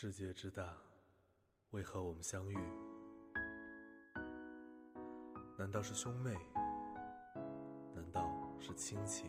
[0.00, 0.62] 世界之大，
[1.72, 2.56] 为何我们相遇？
[5.58, 6.30] 难道是兄妹？
[7.96, 8.22] 难道
[8.60, 9.24] 是亲戚？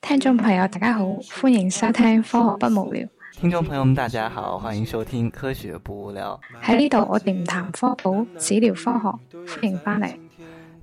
[0.00, 3.02] 听众朋友，大家好，欢迎收聽《科學不無聊》。
[3.32, 6.40] 聽眾朋友們，大家好，歡迎收聽《科學不無聊》。
[6.64, 9.40] 喺呢度，我哋唔談科普，只聊科學。
[9.44, 10.27] 歡迎翻嚟。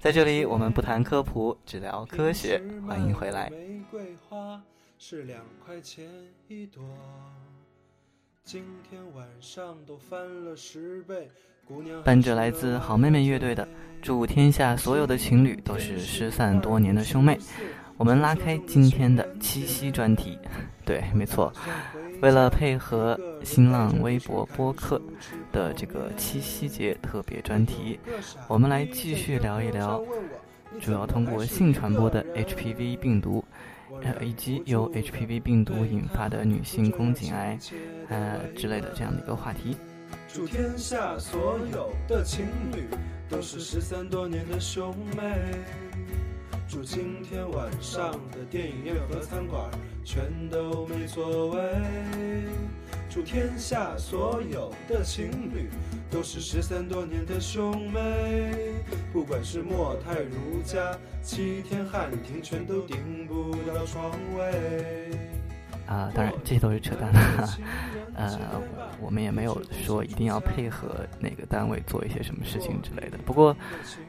[0.05, 2.61] 在这里，我们不谈科普，只聊科学。
[2.87, 3.51] 欢迎回來。
[4.99, 6.05] 是兩塊錢
[6.47, 6.83] 一朵，
[8.43, 11.27] 今天晚上都翻了十倍。
[12.03, 13.65] 伴着来自好妹妹乐队的
[13.99, 17.35] 《祝天下所有的情侣都是失散多年的兄妹》，
[17.97, 20.37] 我们拉开今天的七夕专题。
[20.85, 21.51] 对，没错，
[22.21, 25.01] 为了配合新浪微博播客
[25.51, 27.99] 的这个七夕节特别专题，
[28.47, 30.03] 我们来继续聊一聊，
[30.81, 33.43] 主要通过性传播的 HPV 病毒，
[34.01, 37.59] 呃，以及由 HPV 病毒引发的女性宫颈癌，
[38.09, 39.75] 呃之类的这样的一个话题。
[40.33, 42.85] 祝天下所有的情侣
[43.29, 45.23] 都是失散多年的兄妹。
[46.67, 49.69] 祝今天晚上的电影院和餐馆
[50.05, 51.59] 全都没所谓。
[53.09, 55.69] 祝天下所有的情侣
[56.11, 58.75] 都是失散多年的兄妹。
[59.11, 65.34] 不管是莫泰如家、七天汉庭，全都订不到床位。
[65.85, 67.49] 啊，当然这些都是扯淡的，
[68.15, 68.39] 呃，
[68.99, 73.17] 我们也没有说一定要配合哪个单位做一些什么事情之类的。
[73.25, 73.55] 不过，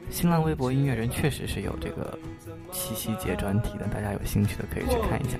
[0.09, 2.17] 新浪微博音乐人确实是有这个
[2.71, 5.37] 七夕节专题的，大家有兴趣的可以去看一下。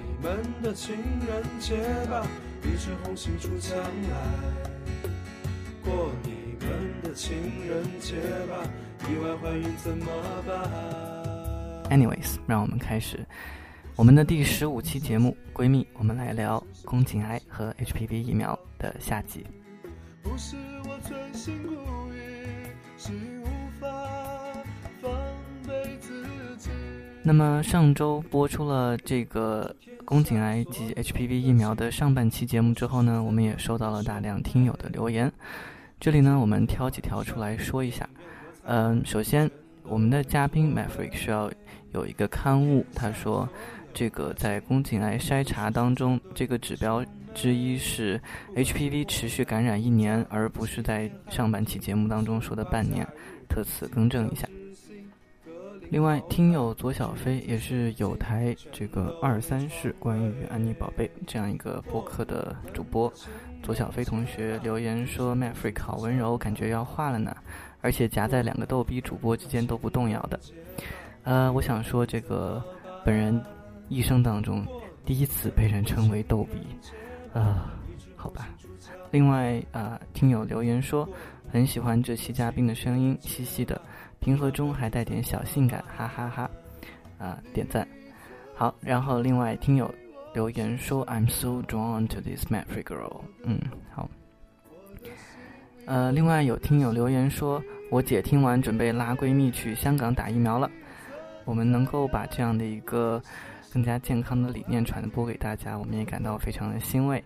[11.89, 13.25] Anyways，让我们开始。
[13.98, 19.44] 我们的第十五期节目《闺蜜》，我们来聊宫颈癌和 HPV 疫苗的下集。
[27.23, 35.33] 那么上周播出了这个宫颈癌及 HPV 疫苗的上半期节目之后呢，我们也收到了大量听友的留言。
[36.00, 38.08] 这里呢，我们挑几条出来说一下。
[38.66, 39.50] 嗯，首先
[39.82, 41.52] 我们的嘉宾 Maverick 需要
[41.94, 43.50] 有一个刊物，他说。
[43.97, 47.03] 这个在宫颈癌筛查当中，这个指标
[47.33, 48.21] 之一是
[48.55, 53.03] HPV 持续感染一年，而不是在上半期节目当中说的半年，
[53.49, 54.47] 特此更正一下。
[55.89, 63.11] 另外，听友左小飞也是有台这个二三事关于安妮宝贝这样一个播客的主播，
[63.64, 67.35] 左小飞同学留言说 Maverick 好温柔，感觉要化了呢，
[67.81, 70.39] 而且夹在两个逗逼主播之间都不动摇的。
[71.23, 72.64] 呃，我想说这个
[73.03, 73.43] 本人。
[73.89, 74.65] 一生当中
[75.05, 76.59] 第一次被人称为逗比，
[77.33, 77.71] 啊，
[78.15, 78.49] 好吧。
[79.09, 81.08] 另外啊，听友留言说
[81.49, 83.81] 很喜欢这期嘉宾的声音，嘻嘻的，
[84.20, 86.49] 平和中还带点小性感，哈哈哈，
[87.17, 87.26] 哈。
[87.26, 87.87] 啊，点赞。
[88.53, 89.89] 好，然后另外听友
[90.33, 93.21] 留言说 I'm so drawn to this Maverick girl。
[93.43, 93.59] 嗯，
[93.89, 94.09] 好。
[95.86, 100.70] 呃，另外有听友留言说我姐听完准备拉闺蜜去香港打疫苗了。
[101.45, 103.21] 我们能够把这样的一个。
[103.77, 107.23] 更加健康的理念传播给大家，我们也感到非常的欣慰。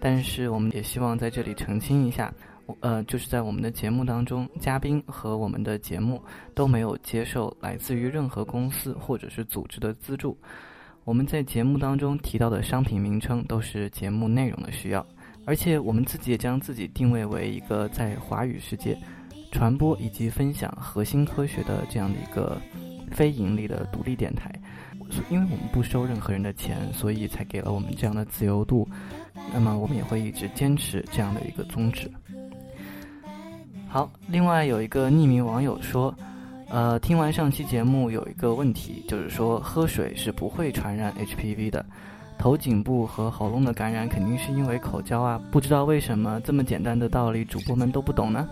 [0.00, 2.32] 但是，我们也希望在这里澄清一下，
[2.80, 6.18] 呃，就是在我们的节目当中，嘉宾和我们的节目
[6.54, 10.34] 都没有接受来自于任何公司或者是组织的资助。
[11.04, 15.06] 我们在节目当中提到的商品名称都是节目内容的需要，
[15.44, 18.96] 而且我们自己也将自己定位为一个在华语世界
[19.52, 22.58] 传播以及分享核心科学的这样的一个
[23.10, 24.50] 非盈利的独立电台。
[25.28, 28.88] 因为我们不收任何人的钱，所以才给了我们这样的自由度。
[29.52, 32.10] 那么我们也会一直坚持这样的一个宗旨。
[33.88, 36.14] 好，另外有一个匿名网友说，
[36.68, 41.84] 呃，听完上期节目有一个问题，就是说喝水是不会传染 HPV 的，
[42.38, 48.48] 头颈部和喉咙的感染肯定是因为口交啊，不知道为什么这么简单的道理主播们都不懂呢？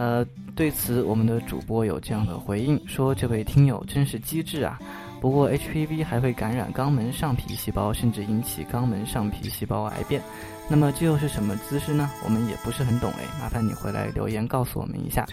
[0.00, 0.24] 呃，
[0.56, 4.78] 对此我们的主播有这样的回应，说这位听友真是机智啊。
[5.20, 10.22] 不过 HPV 还会感染肛门上皮细胞，甚至引起肛门上皮细胞癌变。
[10.70, 12.10] 那么这又是什么姿势呢？
[12.24, 15.26] 我们也不是很懂哎，麻烦你回来留言告诉我们一下。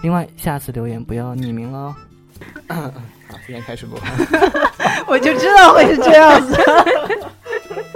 [0.00, 1.94] 另外，下次留言不要匿名了哦。
[2.68, 4.00] 好，现在开始播。
[5.06, 6.56] 我就知道会是这样子。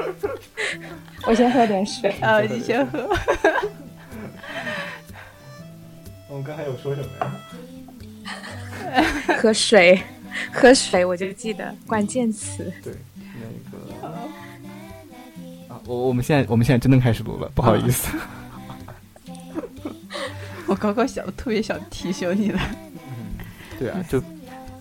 [1.26, 2.14] 我先喝点水。
[2.20, 3.08] 呃，你先喝。
[6.30, 9.04] 我们刚才有说什么呀？
[9.40, 10.00] 喝水，
[10.52, 12.72] 喝水，我就记得关键词。
[12.84, 12.94] 对，
[13.34, 13.40] 那
[13.70, 18.16] 个啊，我我们现在我们现在真的开始录了，不好意思。
[20.68, 22.58] 我刚刚想特别想提醒你的。
[23.08, 23.34] 嗯，
[23.76, 24.22] 对啊，就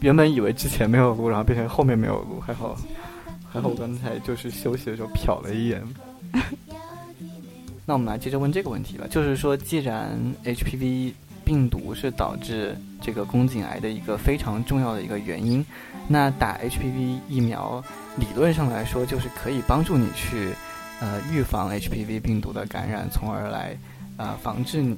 [0.02, 2.78] 原本以为之前没有录，然后变成后面没有录，还好
[3.52, 5.84] 还好，我刚才就是休息的时候瞟了一眼。
[7.88, 11.12] 那我们来接着问这个问题吧，就是说，既然 HPV
[11.50, 15.66] 病毒是导致这个宫颈癌的一个非常重要的一个原因，
[16.08, 17.84] 那打 HPV 疫苗
[18.18, 20.54] 理论上来说，就是可以帮助你去
[21.02, 23.76] 呃预防 HPV 病毒的感染，从而来
[24.18, 24.96] 呃防治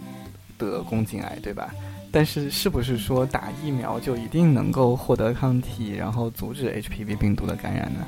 [0.57, 1.74] 得宫颈癌，对吧？
[2.12, 8.06] 但是是不是说打疫苗就一定能够获得抗体，然后阻止 HPV 病毒的感染呢？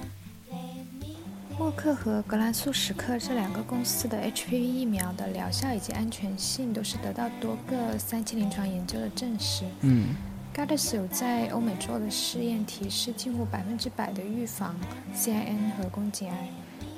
[1.57, 9.65] 默克和格兰素史克这两个公司的 HPV 疫苗的疗效以及安全性都是得到多个三期临床研究的证实。
[9.81, 10.15] 嗯
[10.55, 14.75] ，Gardasil 在欧美做的试验提示近乎百分之百的预防
[15.15, 16.50] CIN 和宫颈癌，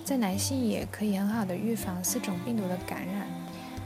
[0.06, 3.28] 在男性也可以很好的预防四种病毒的感染。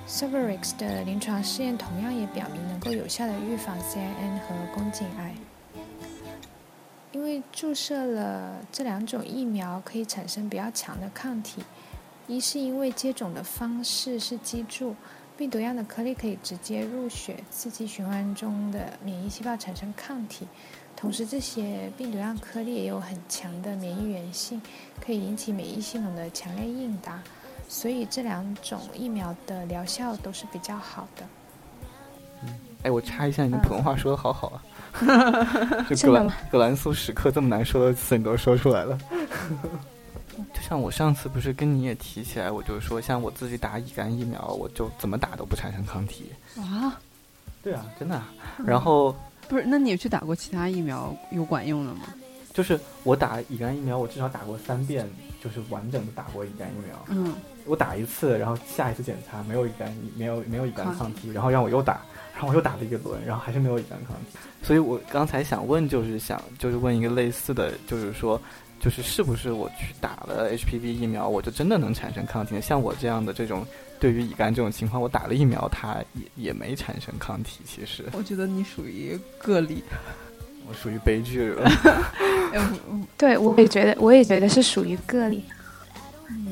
[0.08, 5.34] Cervarix 的临床试验同样也表明能够有效的预防 CIN 和宫颈癌。
[7.12, 11.64] 因为注射了这两种疫苗可以产生比较强的抗体，
[12.28, 14.96] 一是因为接种的方式是击注，
[15.36, 20.48] 病毒样的颗粒可以直接入血，刺激循环中的免疫细胞产生抗体，
[20.96, 24.62] 同时这些病毒样颗粒也有很强的免疫原性，
[25.04, 27.24] 可以引起免疫系统的强烈应答，
[27.68, 31.28] 所以这两种疫苗的疗效都是比较好的。
[32.84, 34.64] 哎，我插一下，你的普通话说的好好啊。
[35.90, 38.98] 就格兰格兰素史克这么难说的词，你都说出来了。
[40.54, 46.32] 就像我上次不是跟你也提起来，我就说像我自己打乙肝疫苗，我就怎么打都不产生抗体。
[46.58, 46.98] 啊？
[47.62, 48.22] 对啊，真的。
[48.66, 49.14] 然后
[49.48, 52.02] 不是，那你去打过其他疫苗有管用的吗？
[52.54, 55.08] 就是我打乙肝疫苗，我至少打过三遍，
[55.44, 57.06] 就是完整的打过乙肝疫苗。
[57.10, 57.36] 嗯。
[57.66, 62.02] 我打一次，然后下一次检查没有乙肝，没有没有乙肝抗体，然后让我又打。
[62.40, 68.42] 然后我又打了一个轮，然后还是没有乙肝抗体，所以我刚才想问，就是想就是问一个类似的，就是说，
[68.80, 72.56] 就是是不是我去打了 HPV 疫苗，我就真的能产生抗体？
[72.62, 73.66] 像我这样的这种
[74.00, 77.60] 对于乙肝这种情况，我打了疫苗，它也也没产生抗体。
[77.66, 79.84] 其实我觉得你属于个例，
[80.66, 81.70] 我属于悲剧了。
[83.18, 85.44] 对，我也觉得，我也觉得是属于个例。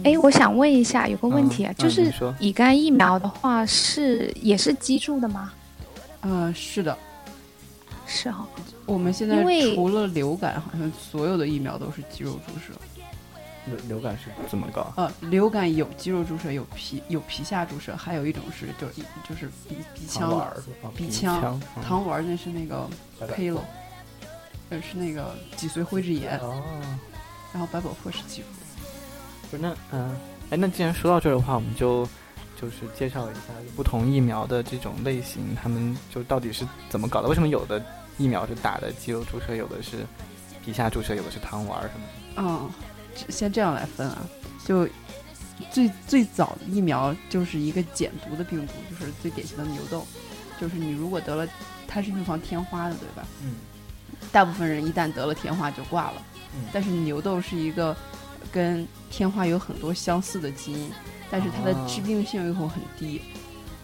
[0.04, 5.54] 哎，我想问一下，有个问题啊，就是乙肝疫苗的话，是也是击注的吗？
[6.22, 6.98] 嗯，是的，
[8.06, 8.48] 是哈。
[8.86, 9.44] 我们现在
[9.76, 12.74] 除了流感，好像所有的疫苗都是肌肉注射。
[13.66, 14.94] 流流感是怎么搞？
[14.96, 18.88] 呃，流感有肌肉注射，有皮有皮下注射，还有一种是就
[19.28, 20.54] 就是鼻鼻腔
[20.96, 22.90] 鼻腔糖丸那是那个
[23.36, 23.62] P 了，
[24.70, 26.40] 呃是那个脊髓灰质炎。
[26.40, 26.64] 哦。
[27.54, 28.48] 然后百宝珀是肌肤。
[29.52, 30.16] 不是那嗯，
[30.50, 32.08] 哎，那既然说到这儿的话，我们就。
[32.60, 33.42] 就是介绍一下
[33.76, 37.28] 不同疫苗的这种类型，他们就到底是怎么搞的？
[37.28, 37.84] 为什么有的
[38.18, 40.06] 疫苗是打的肌肉注射，有的是
[40.66, 42.42] 皮下注射，有的是糖丸什么的？
[42.42, 42.70] 嗯，
[43.30, 44.28] 先这样来分啊。
[44.66, 44.90] 就
[45.72, 50.06] 最最早的疫苗就是一个减毒的病毒，就是最典型的牛痘。
[50.60, 51.48] 就是你如果得了，
[51.88, 53.28] 它是预防天花的，对吧？
[53.44, 53.56] 嗯。
[54.32, 56.22] 大部分人一旦得了天花就挂了。
[56.56, 56.66] 嗯。
[56.74, 57.96] 但是牛痘是一个
[58.52, 60.92] 跟天花有很多相似的基因。
[61.30, 63.22] 但是它的致病性又很低，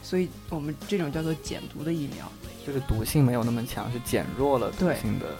[0.01, 2.31] 所以我们这种叫做减毒的疫苗，
[2.65, 5.35] 就是毒性没有那么强，是减弱了毒性的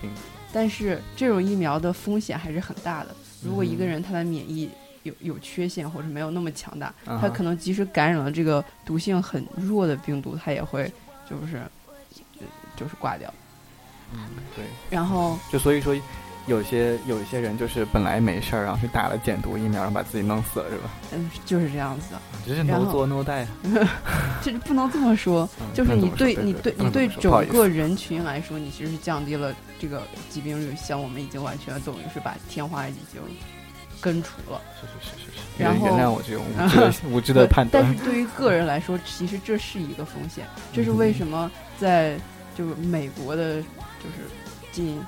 [0.00, 0.20] 病毒。
[0.52, 3.14] 但是这种疫苗的风险还是很大的。
[3.42, 4.70] 如果一个人他的免疫
[5.02, 10.92] 有有缺陷或者没有那么强大，他可能即使感染了这个毒性很弱的病毒，他也会
[11.28, 11.62] 就是
[12.76, 13.32] 就是挂掉。
[14.12, 14.20] 嗯，
[14.54, 14.64] 对。
[14.90, 15.94] 然后就所以说。
[16.46, 20.90] 有些有一些人就是本来没事儿，然后去打了减毒疫苗，然后把自己弄死了，是吧？
[21.12, 22.20] 嗯，就是这样子的。
[22.46, 23.44] 这是 no 做 no die，
[24.40, 25.48] 这不能这么说。
[25.74, 30.72] 就是你对你对你对整个人群来说，你其实是降低了这个疾病率。
[30.76, 33.20] 像我们已经完全等于是把天花已经
[34.00, 34.60] 根除了。
[34.80, 35.62] 是是是是是。
[35.62, 37.82] 然后原谅我这种无知的无知的判断。
[37.82, 40.46] 但 是对于个人来说，其实这是一个风险。
[40.72, 42.16] 这是为什么在
[42.56, 44.30] 就是美国的，就是
[44.70, 45.02] 近。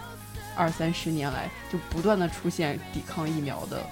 [0.59, 3.83] 二三十年来，就不断的出现抵抗疫苗的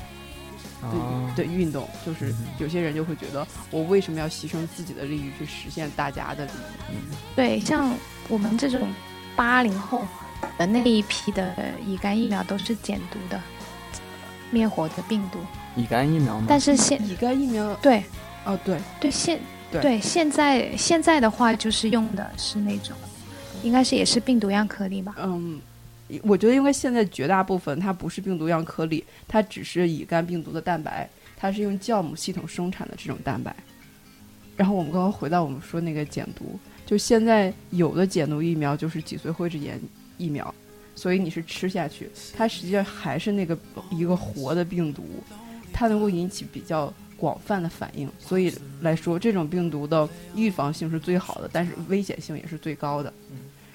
[1.37, 6.53] 的运动，就是有些人就会觉得，我为什么要牺牲自己的利益去实现大家的利
[6.91, 6.97] 益？
[7.37, 7.95] 对，像
[8.29, 8.93] 我们这种
[9.35, 10.03] 八零后
[10.59, 11.55] 的那一批的
[11.87, 13.41] 乙肝疫苗都是减毒的，
[14.51, 15.39] 灭活的病毒。
[15.77, 16.47] 乙肝疫苗吗？
[16.49, 18.03] 但是现乙肝疫苗，对
[18.45, 22.97] 哦对，对现对现在现在的话就是用的是那种，
[23.63, 25.15] 应该是也是病毒样颗粒吧？
[25.19, 25.61] 嗯，
[26.23, 33.55] 我觉得因为现在绝大部分它不是病毒样颗粒，它只是乙肝病毒的蛋白，它是用酵母系统生产的这种蛋白。
[34.57, 39.81] 然后我们刚刚回到我们说那个减毒，就现在有的减毒疫苗就是脊髓灰质炎
[40.17, 40.55] 疫苗，
[40.95, 43.59] 所以你是吃下去，它实际上还是那个
[43.91, 45.05] 一个活的病毒，
[45.73, 53.13] 它能够引起比较广泛的反应，所以来说这种病毒的预防性是最好的，但是危险性也是最高的。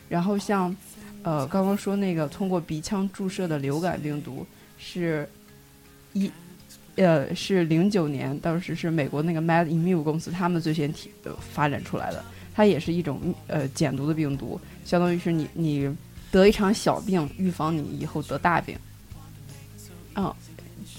[0.09, 0.75] 然后像
[1.23, 4.45] 呃刚刚说那个通过鼻腔注射的流感病毒
[4.77, 5.27] 是
[6.13, 6.31] 一。
[6.97, 12.23] 呃，是零九年，当时是美国那个 Mad Immune 公司他们最先提呃发展出来的，
[12.53, 15.89] 它也是一种呃减毒的病毒，相当于是你你
[16.29, 18.77] 得一场小病，预防你以后得大病。
[20.15, 20.31] 嗯，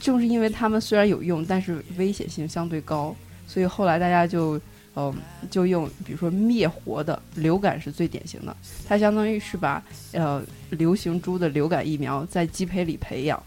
[0.00, 3.14] 正是因为他们虽然有用，但是危险性相对高，
[3.47, 4.59] 所以后来大家就
[4.95, 5.15] 嗯、
[5.51, 8.57] 就用比如说灭活的流感是最典型的，
[8.87, 9.83] 它相当于是把
[10.13, 13.43] 呃流行株的流感疫苗在鸡胚里培养。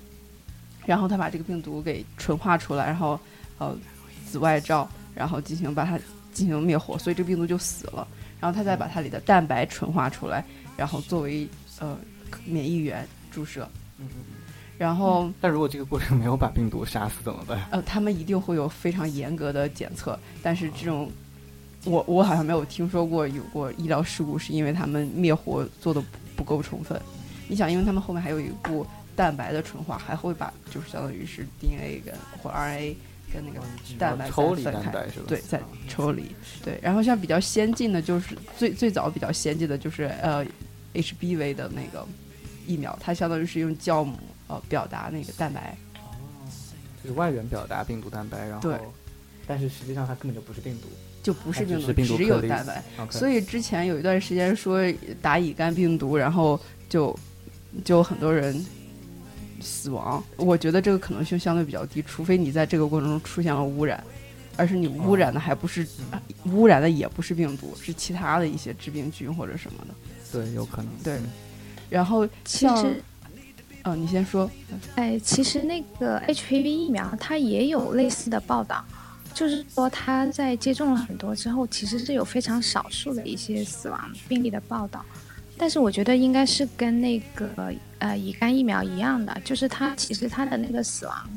[0.86, 3.20] 然后它把这个病毒给纯化出来，然后
[3.58, 3.76] 呃
[4.28, 6.00] 紫外照，然后进行把它
[6.32, 8.08] 进行灭活，所以这个病毒就死了。
[8.40, 10.46] 然后它再把它里的蛋白纯化出来，
[10.78, 11.48] 然后作为
[11.80, 11.98] 呃
[12.46, 13.68] 免疫源注射。
[13.98, 14.08] 嗯
[14.78, 17.66] 然后但如果这个过程没有把病毒杀死怎么办？
[17.72, 21.10] 呃，他们一定会有非常严格的检测，但是这种
[21.86, 27.00] 我我好像没有听说过有过医疗事故，是因为他们灭活做的不不够充分。
[27.48, 28.86] 你想，因为他们后面还有一步。
[29.18, 32.14] 蛋白的纯化还会把就是相当于是 DNA 跟
[32.44, 32.94] 或 RNA
[33.32, 33.66] 跟那个
[33.98, 35.26] 蛋白抽离分开，蛋白是吧？
[35.30, 36.36] 对，再抽离。
[36.62, 40.46] 对，然后像比较先进的就是最最早比较先进的就是呃
[40.94, 42.06] HBV 的那个
[42.68, 45.78] 疫苗，它相当于是用酵母呃表达那个蛋白。
[47.02, 48.74] 就是外源表达病毒蛋白，然后，
[49.48, 50.90] 但是实际上它根本就不是病毒，
[51.26, 52.84] 就不是病毒，它只是病毒只有蛋白。
[53.10, 54.80] 所以之前有一段时间说
[55.24, 57.18] 打乙肝病毒，然后就
[57.84, 58.64] 就很多人
[59.60, 60.24] 死亡。
[60.38, 64.04] 我觉得这个可能性相对比较低，除非你在这个过程中出现了污染，
[64.56, 69.96] 而是你污染的还不是、啊污染的也不是病毒，是其他的一些致病菌或者什么的。
[70.32, 70.88] 对，有可能。
[71.04, 71.24] 对嗯
[71.88, 73.02] 然后其像实，
[73.84, 74.50] 呃，你先说，
[74.96, 78.84] 哎，其实那个 HPV 疫苗它也有类似的报道，
[79.36, 85.06] 就是说他在接种了很多之后，其实是有非常少数的一些死亡病例的报道。
[85.58, 91.30] 但是我觉得应该是跟那个呃乙肝疫苗一样的，就是它其实它的那个死亡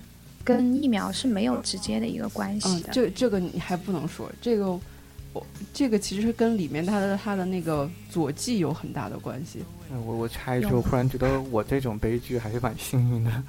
[0.43, 2.89] 跟疫苗是没有直接的一个关系嗯，的。
[2.93, 4.67] 这这个你还不能说，这个
[5.33, 9.59] 我这个其实跟里面它的它的那个佐剂有很大的关系。
[9.91, 13.31] 嗯我我插一句，我忽然觉得我这种悲剧还是蛮幸运的，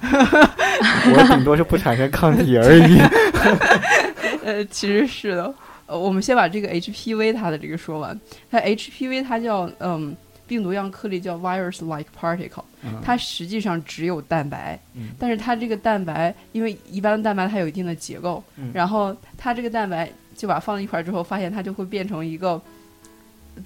[1.14, 2.98] 我顶多是不产生抗体而已。
[4.44, 5.54] 呃，其实是的。
[5.86, 8.18] 呃，我们先把这个 HPV 它的这个说完。
[8.50, 10.16] 它 HPV 它叫嗯
[10.46, 22.60] 病毒样颗粒叫 virus-like particle，嗯它实际上只有蛋白，嗯但是它这个蛋白因为一般的蛋白它有一定的结构，嗯然后它这个蛋白就把它放在一块儿之后，发现它就会变成一个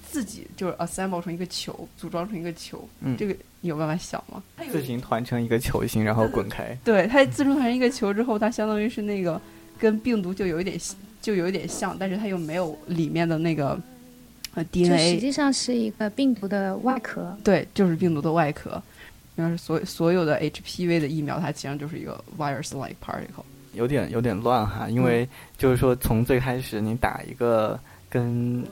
[0.03, 2.87] 自己就是 assemble 成一个球，组装成一个球。
[3.01, 4.43] 嗯这个你有办法想吗？
[4.71, 6.77] 自行团成一个球形，然后滚开。
[6.83, 9.41] 对，它自成团成一个球之后，它相当于是那个
[9.79, 10.79] 跟病毒就有一点
[11.21, 13.79] 就有一点像，但是它又没有里面的那个
[14.53, 15.19] 呃就实 DNA 实。
[15.19, 17.35] 际上是一个病毒的外壳。
[17.43, 18.81] 对，就是病毒的外壳。
[19.35, 23.43] 然后所所有的 HPV 的疫苗，它实际上就是一个 virus-like particle。
[23.73, 25.27] 有点有点乱哈，因为
[25.57, 27.77] 就是说从最开始你打一个
[28.09, 28.63] 跟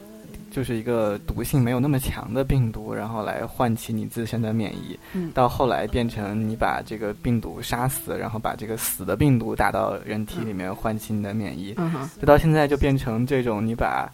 [0.53, 5.31] 就是一个毒性没有那么强的病毒，然后来唤起你自身的免疫，嗯。
[5.33, 14.09] 到后来变成你把这个病毒杀死，然后把这个死的病毒打到人体里面唤起你的免疫，嗯哼，再到现在就变成这种你把。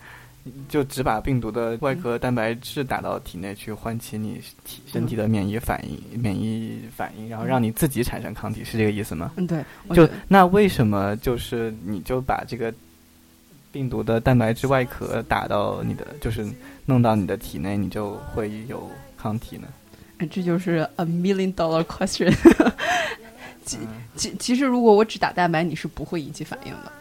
[0.68, 9.34] 就只把病毒的外壳蛋白质打到体内去，唤起你体身体的免疫反应、免疫反应，然后让你自己产生抗体，是这个意思吗？
[9.36, 12.74] 嗯，对，就那为什么就是你就把这个
[13.72, 16.46] 病毒的蛋白质外壳打到你的，就是
[16.86, 19.68] 弄到你的体内，你就会有抗体呢？
[20.32, 22.30] 这就是 a million dollar question
[23.64, 23.88] 其嗯。
[24.16, 26.92] 其其实，如果我只打蛋白，你是不会引起反应的，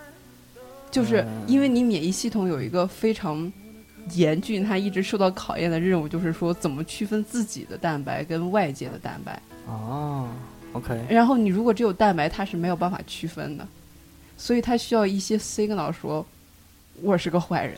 [0.90, 1.42] 就是嗯。
[1.48, 3.50] 因为你免疫系统有一个非常
[4.12, 9.40] 严峻，它一直受到考验的任务，就是说怎么区分自己的蛋白跟外界的蛋白。
[9.66, 10.28] 哦
[10.74, 13.66] ，OK，然后你如果只有蛋白，它是没有办法区分的，
[14.36, 16.24] 所以它需要一些 signal 说，
[17.02, 17.76] 我是个坏人。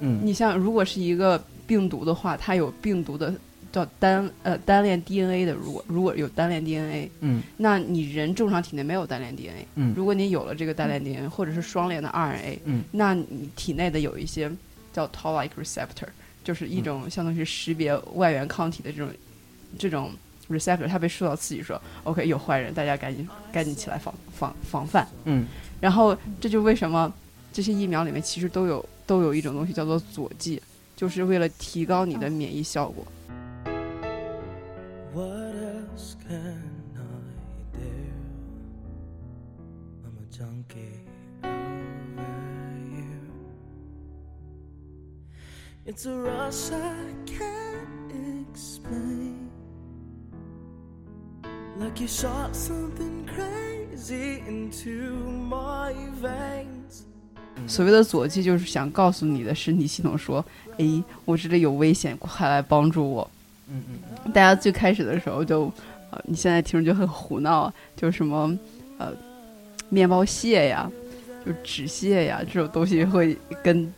[0.00, 0.20] 嗯。
[0.22, 3.34] 你像如果是一个病毒的话，它有病毒的
[3.72, 7.42] 叫单呃单链 DNA 的，如果如果有单链 DNA，嗯。
[7.56, 9.92] 那你人正常体内没有单链 DNA，嗯。
[9.96, 12.84] 如果你有了这个单链 DNA 或者是双链的 RNA，嗯。
[12.92, 14.50] 那你体内的有一些
[14.92, 16.06] 叫 Toll-like receptor，
[16.44, 19.08] 就是一种相当于是识别外源抗体的这种
[19.78, 20.12] 这种
[20.48, 25.06] receptor，它被受到刺激说，OK 有坏人，大家赶紧赶紧起来防防防范。
[25.24, 25.46] 嗯。
[25.80, 27.12] 然后这就为什么
[27.54, 30.60] 这些疫苗里面其实都有都有一种东西叫做佐剂，
[30.96, 33.06] 就是为了提高你的免疫效果。
[35.14, 36.64] What else can
[36.96, 36.98] I
[37.72, 37.78] do?
[40.02, 41.06] I'm a junkie
[41.44, 43.22] over you.
[45.86, 49.48] It's a rush I can't explain.
[51.78, 55.14] Like you shot something crazy into
[55.48, 57.04] my veins.
[57.66, 60.44] 所谓的佐剂就是想告诉你的身体系统说，
[60.78, 63.30] 哎，我这里有危险，快来帮助我。
[63.68, 65.72] 嗯嗯大家最开始的时候就，
[66.10, 68.58] 呃，你现在听着就很胡闹，就什么，
[68.98, 69.08] 呃，
[69.88, 70.90] 面包屑呀，
[71.46, 73.90] 就纸屑呀，这种东西会跟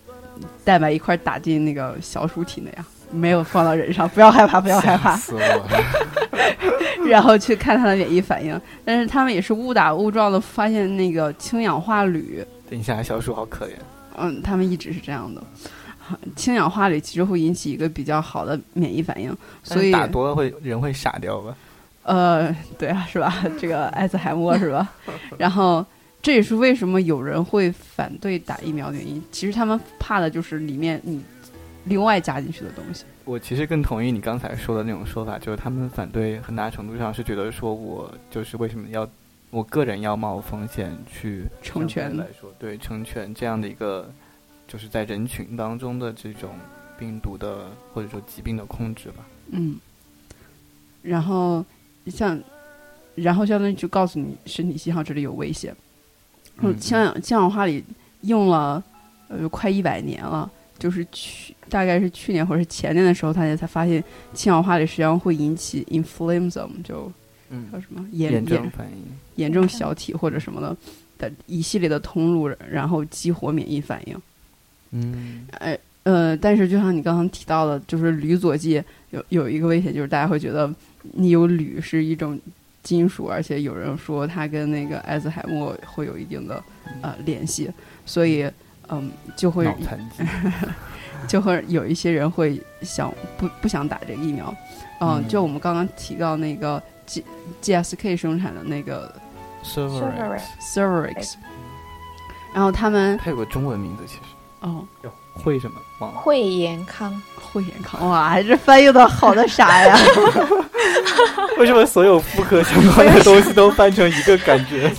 [0.65, 5.67] 蛋白一块儿打进那个小鼠体内呀，没有放到人上，不要害怕， 不要害怕，死了！
[7.09, 8.61] 然后去看它的免疫反应。
[8.85, 13.73] 但是他们也是误打误撞的发现那个氢氧化铝，等一下，小鼠好可怜。
[14.17, 15.43] 嗯，他们一直是这样的。
[16.37, 21.57] 氢氧化铝其实会引起一个比较好的免疫反应，所以打多了会人会傻掉吧？
[22.05, 23.45] 呃，对啊，是吧？
[23.59, 24.89] 这个艾滋海默是吧？
[25.37, 25.85] 然后
[26.23, 29.21] 这也是为什么有人会反对打疫苗的原因。
[29.33, 31.21] 其实他们怕的就是里面你
[31.85, 33.05] 另外加进去的东西。
[33.25, 39.05] 我其实更同意你刚才说的那种说法，就是他们反对很大程度上是觉得说我就是为什么要
[39.51, 44.13] 我个人要冒风险去成全对来说，对成全这样的一个
[44.67, 46.51] 就是在人群当中的这种
[46.99, 49.27] 病毒的或者说疾病的控制吧。
[49.51, 49.79] 嗯，
[51.03, 51.65] 然后
[52.07, 52.39] 像，
[53.15, 55.75] 然后相当于就告诉你身体信号这里有危险。
[56.59, 57.85] 嗯氢氧氢氧化锂
[58.23, 58.83] 用了
[59.29, 67.13] 呃快一百年了，就是去大概是去年或者是前年的时候，大家才发现氢氧化锂实际上会引起 inflammation，就
[67.51, 67.71] 嗯。
[67.73, 69.05] 叫什么炎炎症炎反应，
[69.37, 70.77] 炎症小体或者什么的
[71.19, 74.21] 的一系列的通路，然后激活免疫反应。
[74.93, 75.47] 嗯。
[75.59, 80.73] 哎，呃，但是就像你刚刚提到的，就是铝佐剂有有一个危险，就是大家会觉得
[81.13, 82.39] 你有铝是一种
[82.83, 86.63] 金属，而且有人说它跟那个艾滋海默会有一定的
[87.03, 87.69] 呃联系，
[88.05, 88.49] 所以
[88.89, 89.67] 嗯，就会
[91.27, 94.55] 就会有一些人会想不不想打这个疫苗。
[95.01, 95.29] 嗯，嗯。
[95.29, 97.25] 就我们刚刚提到那个 G
[97.63, 99.15] GSK 生产的那个
[99.65, 101.35] Serverix，Serverix，
[102.53, 104.21] 然后他们它有个中文名字，其实
[104.61, 106.19] 哦叫会什么忘了。
[106.21, 109.99] 惠延康，慧延康哇，还是翻译的好的啥呀？
[111.59, 114.93] 为什么所有妇科相关的东西都翻成一个感觉？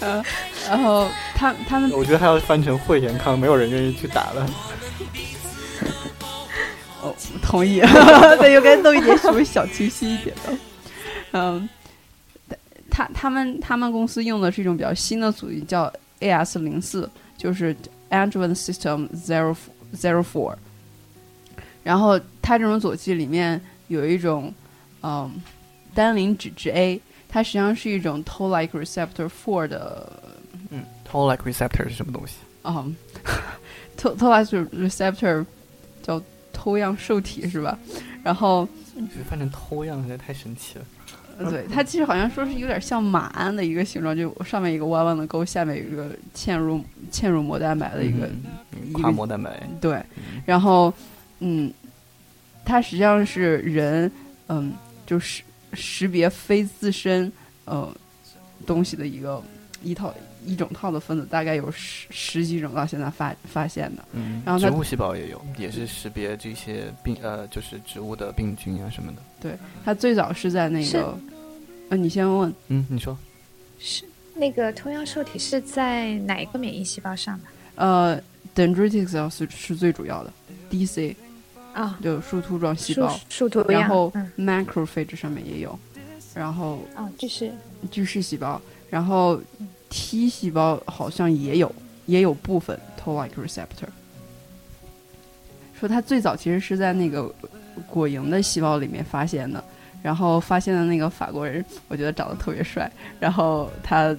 [0.68, 4.46] 然后他他们我觉得还要翻成会延康，没有人愿意去打了。
[7.02, 10.52] 哦，同意，对，应该弄一点什么小清新一点的。
[11.32, 11.68] 嗯，
[12.90, 17.74] 他他们他们公司用的是一种比较新的组织，叫 AS 零四，就是
[18.10, 19.56] Adjuvant System Zero
[19.94, 20.54] Zero Four。
[21.82, 24.54] 然后它这种佐剂里面有一种
[25.02, 25.32] 嗯
[25.94, 30.12] 单磷脂质 A，它实际上是一种 Toll-like receptor four 的
[30.70, 32.34] 嗯，Toll-like receptor 是什么东西？
[32.62, 32.94] 嗯
[33.98, 35.44] ，Toll Toll-like receptor
[36.02, 37.76] 叫偷样受体是吧？
[38.22, 40.84] 然后就是翻成偷样实在太神奇了。
[41.44, 48.28] 呃 对，它其实好像说是有点像马鞍的一个形状，就上面一个弯弯的沟，下面有一个嵌入嵌入膜蛋白的一个、
[48.92, 49.60] 跨膜蛋白。
[49.80, 50.92] 对，嗯然后
[51.40, 51.72] 嗯，
[52.64, 54.10] 它实际上是人
[54.48, 54.72] 嗯，
[55.06, 57.30] 就是识别非自身
[57.64, 57.94] 呃
[58.66, 59.42] 东西的一个
[59.82, 64.04] 一套一整套的分子，大概有十十几种到现在发发现的。
[64.12, 69.18] 嗯，然后植物细胞也有，也是识别这些病呃，就是植物的病菌啊什么的。
[69.40, 71.18] 对它最早是在那是个，
[71.92, 73.14] 呃，你先问，嗯，你说。
[73.78, 74.02] 是
[74.34, 77.44] 那个同样受体是在哪一个免疫细胞上的？
[77.74, 78.22] 呃
[78.54, 80.32] ，dendritic cell 是是最主要的
[80.70, 81.14] ，DC
[81.74, 85.78] 啊、就树突状细胞，树突，然后嗯，macrophage 上面也有，
[86.34, 87.52] 然后啊，就是
[87.90, 89.38] 巨噬细胞，然后
[89.90, 91.70] T 细胞好像也有，
[92.06, 93.88] 也有部分 Toll-like receptor。
[95.78, 97.30] 说它最早其实是在那个
[97.86, 99.62] 果蝇的细胞里面发现的，
[100.02, 104.14] 然后发现的那个法国人，我觉得长得特别帅，然后他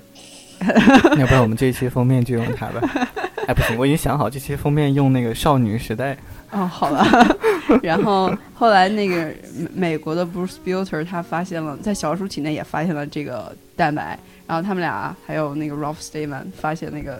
[1.18, 3.08] 要不然我们这一期封面就用他吧。
[3.48, 6.18] 哎，不行，我已经想好这期封面用那个少女时代。
[6.52, 7.06] 哦，好了。
[7.84, 9.34] 然后后来那个
[9.76, 14.18] 美美国的 Bruce Buter 他发现了，在小鼠体内也发现了这个蛋白。
[14.48, 17.20] 然后他们俩还有那个 Ralph Steadman 发现那个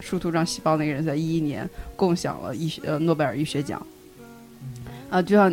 [0.00, 3.84] 树突状细胞那个人在一一年共享了医学呃诺贝尔医学奖。
[5.10, 5.52] 啊，就像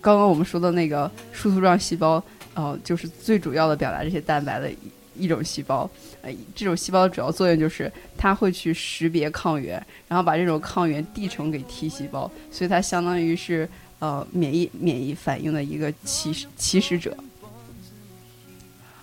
[0.00, 2.22] 刚刚我们说的那个树突状细胞，
[2.54, 4.76] 呃，就是最主要的表达这些蛋白的一
[5.24, 5.88] 一种细胞。
[6.22, 13.68] 呃，这种细胞的主要作用就是它会去识别抗原，然后把这种抗原递呈给 T 细胞，所以它相当于是
[14.00, 17.16] 呃免疫免疫反应的一个起始起始者。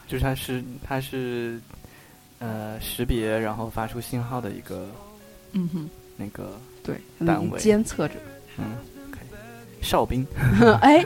[0.08, 1.60] 就是它是它是
[2.40, 4.88] 呃识别然后发出信号的一个
[5.54, 8.14] 嗯哼，那个对，单位监测者。
[8.58, 8.66] 嗯，
[9.86, 10.26] 哨兵。
[10.82, 11.06] 哎，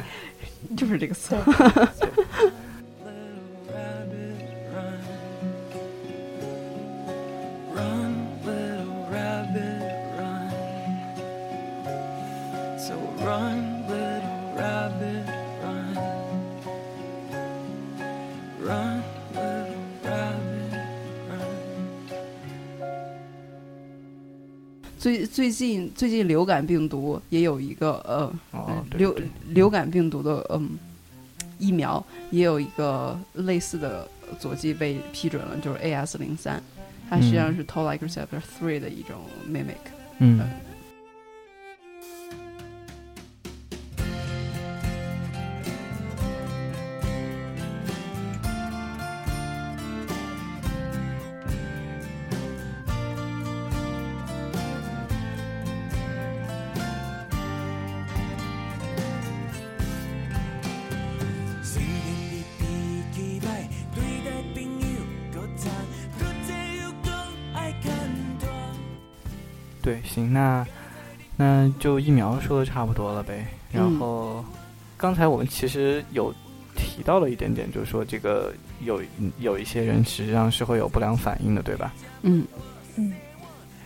[0.76, 1.36] 就是这个词。
[25.40, 29.16] 最最近最近流感病毒也有一个呃哦，流
[29.48, 30.78] 流感病毒的嗯
[31.58, 34.06] 疫苗也有一个类似的
[34.38, 36.62] 佐剂被批准了，就是 AS 零三，
[37.10, 39.16] 它实际上是 Toll-like receptor three 的一种
[39.50, 39.78] mimic。
[40.18, 40.40] 嗯。
[40.40, 40.69] 虽
[71.80, 73.46] 就疫苗说的差不多了呗。
[73.72, 74.46] 然嗯后、
[74.98, 76.34] 刚才我们其实有
[76.76, 79.02] 提到了一点点，就是说这个有
[79.40, 81.94] 有一些人实际上是会有不良反应的，对吧？
[82.22, 82.46] 嗯，
[82.96, 83.14] 嗯，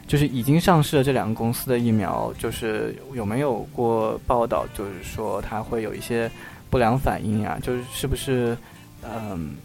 [0.08, 6.30] 就是已经上市的这两个公司的疫苗，就是有没有过报道，就是说它会有一些
[6.70, 7.58] 不良反应啊？
[7.62, 8.58] 就是是不是
[9.04, 9.56] 嗯，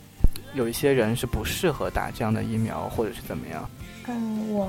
[0.55, 3.71] 有一些人是不适合打这样的疫苗，或者是怎么样？
[4.07, 4.69] 嗯，我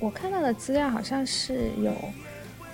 [0.00, 1.94] 我看到的资料好像是有，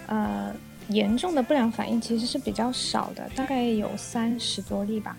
[0.08, 0.52] 呃，
[0.88, 5.16] 严重的不良反应其实是比较少的，大概有三十多例吧。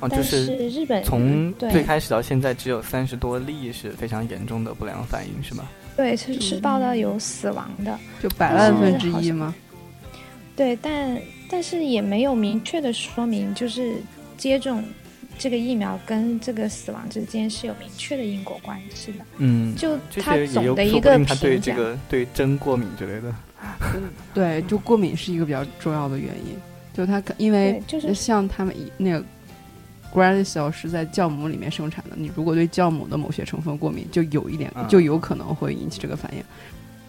[0.00, 5.64] 哦，就但是日本从最开始到现在，只有三十多例是非常严重的不良反应，是吗？
[5.96, 9.54] 对是是报道有死亡的，就百万分之一吗？
[10.56, 13.94] 对，但但是也没有明确的说明，就是
[14.36, 14.82] 接种
[15.38, 19.18] 这个疫苗跟这个死亡之间是有明确的因果关系的。
[19.36, 23.32] 嗯，就这它些也有总的一个评价他对，这个对针过敏之类的。
[24.34, 26.56] 对，就过敏是一个比较重要的原因。
[26.92, 29.20] 就它可因为对就是像他们以那个
[30.12, 36.42] g r a n i c e l 是在酵母里面生产的，你如果对酵母的某些成分过敏，就有一点、嗯就有可能会引起这个反应。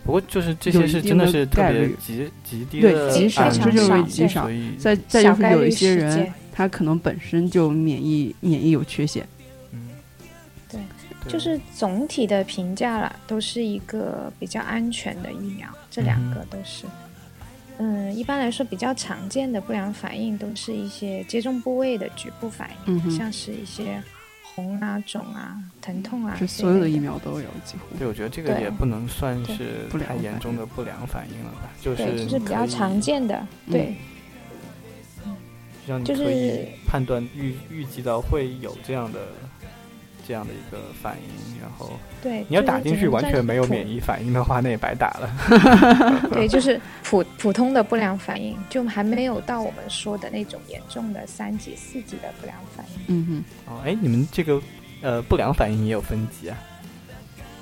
[0.05, 9.25] 不过就是这有些是真的是特别概率极极低对的极少，这就是极少再再就是有一些人，他可能本身就免疫免疫有缺陷。
[9.71, 9.87] 嗯，
[10.69, 10.79] 对
[11.25, 16.87] 对，就是总体的评价啦，都是一个比较安全的疫苗，这两个都是。
[17.77, 24.01] 嗯，一般来说比较常见的不良反应都是一些接种部位的局部反应，嗯像是一些
[24.41, 27.97] 红啊、肿啊、疼痛啊这这所有的疫苗都有几乎。
[27.97, 31.69] 对，我觉得这个也不能算是不良太严重的不良反应了吧？
[31.81, 33.95] 就对，是就是比较常见的，对，
[36.03, 39.19] 就是让你可以判断预预计到会有这样的
[40.25, 42.45] 这样的一个反应，然后对。
[42.47, 46.29] 你要打进去完全没有免疫反应的话，那也白打了。
[46.31, 53.03] 对，就是普普通的不良反应，就还没有到我们说的那种严重的三级、四级的不良反应。
[53.07, 54.61] 嗯哦，哎，你们这个
[55.01, 56.57] 呃不良反应也有分级啊？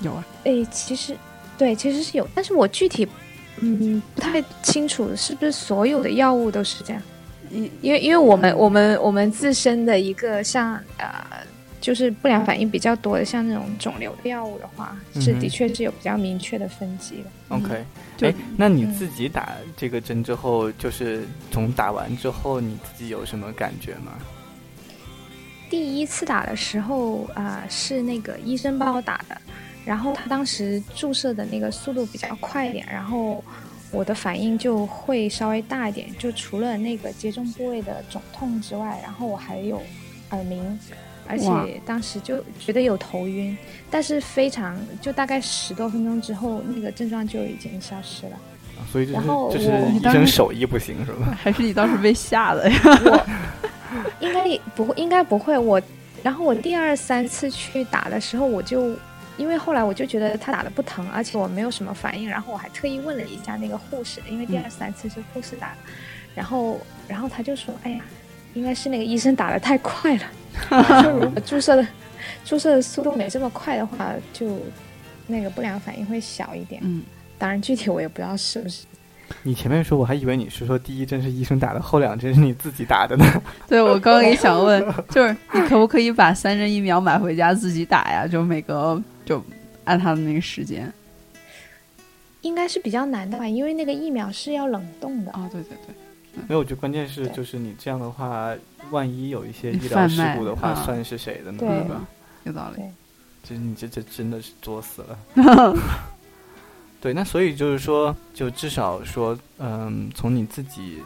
[0.02, 0.26] 有啊。
[0.43, 1.17] 哎，其实
[1.58, 3.08] 对，其实是有，但是我具体
[3.58, 7.02] 嗯不太清楚是不是所有的药物都是这样，
[7.50, 11.10] 因因为因为我们我们我们自身的一个像呃。
[11.82, 17.30] 就是不良反应比较多的，像那种肿瘤的药物的话，是的确是有比较明确的分级的。
[17.50, 17.84] OK，
[18.15, 24.13] 就哎，那你嗯自己打这个针之后，就是从打完之后，你自己有什么感觉吗？
[25.70, 29.41] 第一次打的时候啊、呃是那个医生帮我打的，
[29.84, 33.44] 然后他当时注射的那个速度比较快一点，然后
[33.89, 39.82] 我的反应就会稍微大一点，就除了那个接种部位的肿痛之外，然后我还有
[40.32, 40.78] 耳鸣，
[41.32, 43.58] 而且当时就觉得有头晕，
[43.89, 48.34] 但是非常就大概十多分钟之后，那个症状就已经消失了。
[48.78, 51.34] 啊所以这是然后这是我医当时生手艺不行是吧？
[51.39, 52.80] 还是你当时被吓的呀？
[53.06, 53.26] 我
[54.20, 55.58] 应该不会，应该不会。
[55.58, 55.82] 我
[56.24, 58.96] 然后我第二三次去打的时候，我就
[59.38, 65.78] 因为后来我就觉得他打的不疼，而且我没有什么反应，然后我还特意问了一下那个护士，因为第二三次是护士打的，
[66.36, 68.02] 然后然后他就说：“哎呀，
[68.56, 70.24] 应该是那个医生打的太快了，
[71.45, 71.88] 注射的
[72.45, 74.60] 注射的速度没这么快的话，就
[75.28, 76.82] 那个不良反应会小一点。
[76.84, 77.04] 嗯，
[77.38, 78.86] 当然具体我也不知道是不是。”
[79.43, 83.26] 你前面说我还以为你是说第一针是医生打的，后两针是你自己打的呢。
[83.65, 88.28] 对我刚刚也想问，就是你可不可以把三针疫苗买回家自己打呀？
[88.28, 89.41] 就每个就
[89.86, 90.91] 按他的那个时间。
[92.41, 95.32] 应该是比较难的吧，因为那个疫苗是要冷冻的。
[95.32, 95.95] 哦，对对对，
[96.48, 98.54] 没有，我觉得关键是就是你这样的话，
[98.89, 101.58] 万一有一些医疗事故的话，啊算是谁的呢？
[101.60, 102.02] 对对吧？
[102.44, 102.84] 有道理。
[103.44, 105.76] 就是你这这真的是作死了。
[107.02, 111.02] 对，那所以就是说，就至少说，嗯，从你自己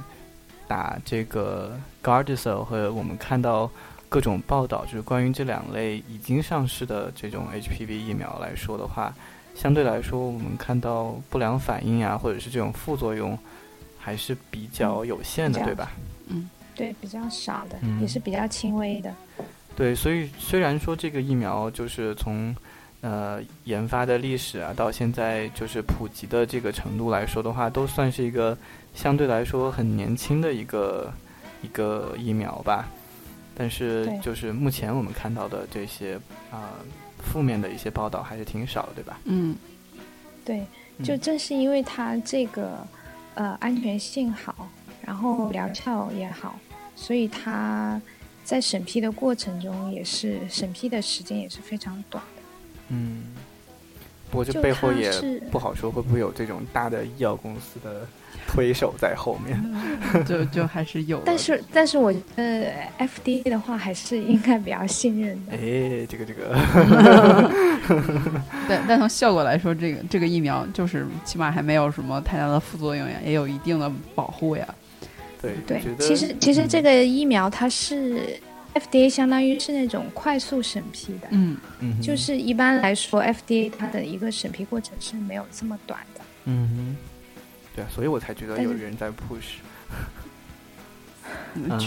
[0.67, 3.71] 打这个 Gardasil 和我们看到
[4.09, 9.13] 各种报道，就是关于这两类已经上市的这种 HPV 疫苗来说的话，
[9.55, 13.39] 相对来说，我们看到不良反应啊，或者是这种副作用，
[14.05, 15.91] 还是比较有限的，对吧？
[16.27, 19.11] 嗯对，比较少的，嗯也是比较轻微的。
[19.75, 22.55] 对，所以虽然说这个疫苗就是从
[23.01, 28.55] 呃研发的历史啊，到现在就是普及的这个程度来说的话，都算是一个
[28.93, 31.11] 相对来说很年轻的一个
[31.63, 32.87] 一个疫苗吧。
[33.57, 36.15] 但是就是目前我们看到的这些
[36.51, 36.75] 啊、
[37.23, 39.17] 负面的一些报道还是挺少的，对吧？
[39.25, 39.55] 嗯
[40.45, 40.59] 对，
[41.03, 42.85] 就嗯正是因为它这个
[43.35, 44.67] 呃安全性好，
[45.01, 46.59] 然后疗效也好，
[46.95, 48.01] 所以它
[48.43, 52.41] 在审批的过程中也是审批的时间也是非常短的。
[52.89, 53.23] 嗯。
[54.35, 58.05] 不过这就背后也是不好说，会不会有这种大的医药公司的
[58.45, 59.57] 推手在后面？
[60.27, 61.21] 就就还是有。
[61.25, 62.69] 但是，但是我觉得
[62.99, 65.53] FDA 的话还是应该比较信任的。
[65.53, 66.53] 哎，这个这个，
[68.67, 74.67] 但但从效果来说，这个这个疫苗就是起码还没有什么太大的副作用呀，也有一定的保护呀。
[75.41, 78.37] 对对其实其实嗯这个疫苗它是
[78.75, 81.57] FDA 相当于是那种快速审批的，嗯。
[81.79, 86.21] 嗯就是一般来说 FDA 它的一个审批过程是没有这么短的。
[86.45, 86.95] 嗯哼，
[87.75, 89.63] 对啊，所以我才觉得有人在 push。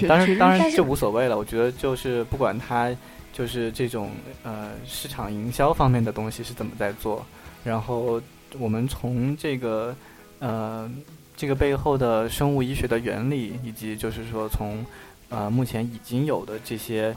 [0.09, 2.91] 当然当然但是这无所谓了，我觉得就是不管它
[3.33, 4.11] 就是这种
[4.43, 7.25] 呃市场营销方面的东西是怎么在做，
[7.63, 8.21] 然后
[8.59, 9.95] 我们从这个
[10.41, 10.91] 呃
[11.37, 14.85] 这个背后的生物医学的原理，以及就是说从
[15.29, 17.15] 呃目前已经有的这些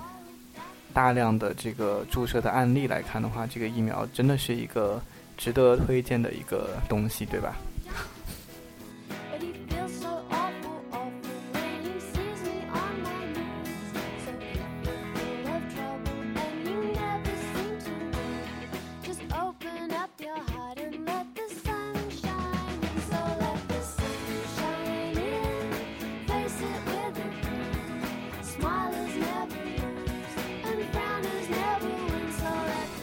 [0.94, 5.02] 大量的这个注射的案例来看的话，这个疫苗真的是一个
[5.38, 7.56] 值得推荐的一个东西，对吧？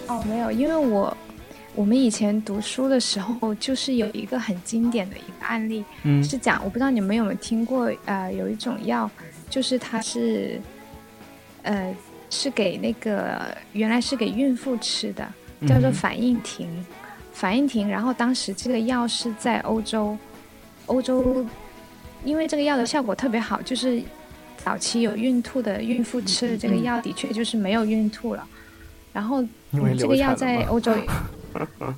[0.08, 1.16] 哦，没有，因为我
[1.74, 9.08] 我们以前读书的时候，就是有一个很经典的一个案例，嗯是讲我不知道你们有没有听过，呃，有一种药，
[9.50, 10.60] 就是它是，
[11.62, 11.94] 呃，
[12.30, 15.26] 是给那个原来是给孕妇吃的，
[15.66, 16.86] 叫做嗯反应停，
[17.32, 17.86] 反应停。
[17.86, 20.16] 然后当时这个药是在欧洲，
[20.86, 21.46] 欧洲，
[22.24, 24.02] 因为这个药的效果特别好，就是
[24.56, 28.44] 早期有孕吐的孕妇吃了这个药，的确就是没有孕吐了。
[29.12, 30.92] 然后因为嗯这个药在欧洲，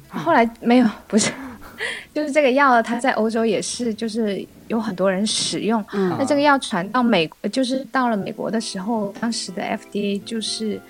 [0.08, 1.32] 后来没有，不是，
[2.12, 5.84] 就是这个药它在欧洲也是，就是有很多人使用。
[5.92, 6.14] 嗯。
[6.18, 10.80] 那这个药传到美，就是到了美国的时候，当时的 FDA 就是，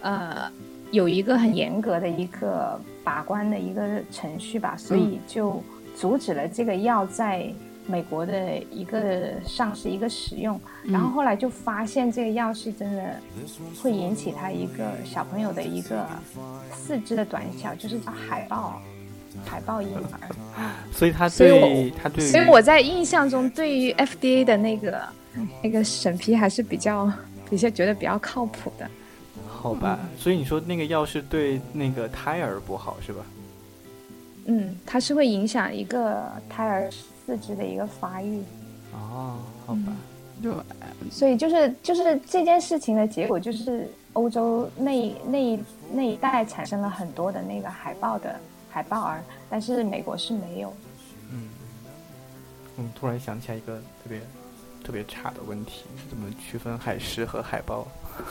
[0.00, 0.50] 呃，
[0.90, 5.62] 有一个很严格的一个把关的一个程序吧，所以就
[5.94, 7.52] 阻止了这个药在
[7.88, 10.60] 美国的一个上市、一个使用。
[10.84, 13.16] 然后后来就发现这个药是真的
[13.82, 16.06] 会引起他一个小朋友的一个
[16.72, 18.80] 四肢的短小，就是叫海豹，
[19.44, 20.28] 海豹婴儿。
[20.92, 25.02] 所以他对他对于所以我在印象中，对于 FDA 的那个
[25.62, 27.10] 那个审批还是比较
[27.48, 28.88] 比较觉得比较靠谱的。
[29.48, 33.24] 好吧，所以你说那个药是对那个胎儿不好是吧？
[34.46, 36.88] 嗯，它是会影响一个胎儿
[37.28, 38.42] 四肢的一个发育，
[38.94, 39.36] 哦，
[39.66, 39.92] 好吧，
[40.42, 40.54] 就
[41.10, 45.62] 所以就是就是这件事情的结果就是欧洲那一那一
[45.92, 48.34] 那一代产生了很多的那个海豹的
[48.70, 50.72] 海豹儿，但是美国是没有。
[51.30, 51.48] 嗯，
[52.78, 54.22] 嗯，突然想起来一个特别
[54.82, 57.86] 特别差的问题，怎么区分海狮和海豹？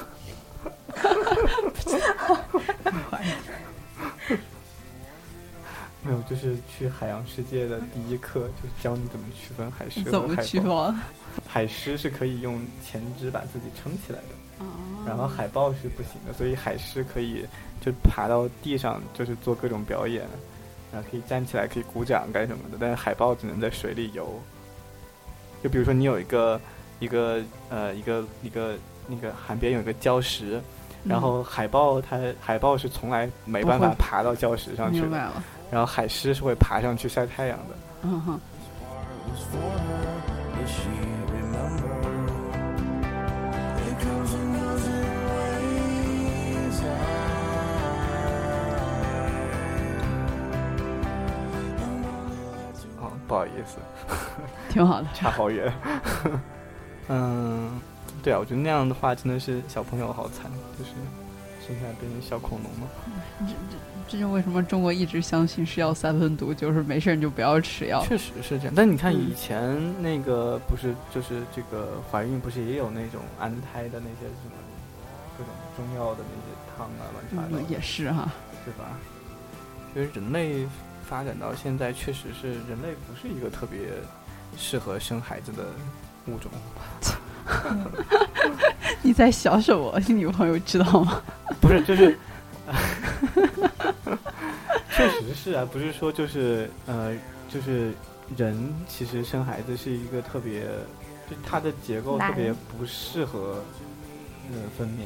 [6.04, 10.44] 没有，就是去海洋世界的第一课，就是教你怎么区分海狮怎么和海豹。
[10.44, 10.96] 区分？
[11.48, 14.66] 海狮是可以用前肢把自己撑起来的，哦
[15.06, 17.46] 然后海豹是不行的，所以海狮可以
[17.80, 20.26] 就爬到地上，就是做各种表演，
[20.92, 22.78] 然后可以站起来，可以鼓掌干什么的。
[22.80, 24.40] 但是海豹只能在水里游。
[25.64, 26.60] 就比如说你有一个
[27.00, 28.76] 一个呃一个一个
[29.08, 30.62] 那个海边有一个礁石，
[31.04, 35.44] 然后海豹它海豹是从来没办法爬到礁石上去的，明白了。
[35.70, 37.76] 然后海狮是会爬上去晒太阳的。
[38.04, 38.40] 嗯哼
[53.00, 53.78] 哦，不好意思。
[54.70, 55.08] 挺好的。
[55.14, 55.72] 差好远。
[57.10, 57.80] 嗯，
[58.24, 60.92] 对啊，我觉得那样的话真的是小朋友好惨，就是
[61.66, 62.88] 生下来变成小恐龙了。
[63.48, 63.54] 这
[64.08, 68.04] 就为什么中国一直相信是药三分毒，就是没事儿你就不要吃药。
[68.06, 74.54] 确实是这样，但你看嗯以前那个不是就是这个怀孕不是也有那种安胎的那些什么
[75.38, 78.30] 各种中药的那些汤啊，乱七八糟也是哈。
[78.66, 78.98] 对吧？
[79.94, 80.68] 其实人类
[81.08, 83.80] 发展到现在，确实是人类不是一个特别
[84.58, 85.64] 适合生孩子的
[86.28, 86.52] 物种。
[89.02, 89.98] 你在想什么？
[90.06, 91.22] 你女朋友知道吗？
[91.62, 92.20] 不是，就是，
[94.98, 97.16] 确实是啊，不是说就是呃，
[97.48, 97.94] 就是
[98.36, 100.64] 人其实生孩子是一个特别，
[101.30, 103.62] 就它的结构特别不适合
[104.52, 105.06] 呃分娩，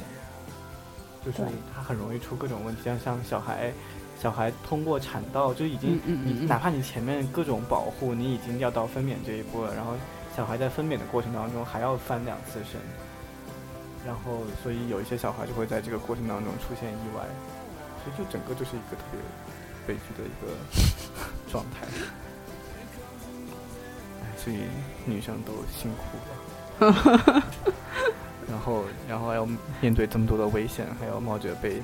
[1.24, 3.72] 就是对它很容易出各种问题，像像小孩。
[4.20, 9.94] 小孩通过产道就已经，嗯嗯嗯嗯你哪怕你前面各种保护，你已经要到分娩这一步了，然后
[10.36, 12.80] 小孩在分娩的过程当中还要翻两次身，
[14.06, 17.26] 然后所以有一些小孩就会在这个过程当中出现意外，
[18.04, 19.18] 所以就整个就是一个特别
[19.86, 20.52] 悲剧的一个
[21.50, 21.86] 状态。
[24.22, 24.58] 哎，所以
[25.06, 27.42] 女生都辛苦了。
[28.48, 29.46] 然后，然后还要
[29.80, 31.80] 面对这么多的危险，还要冒着被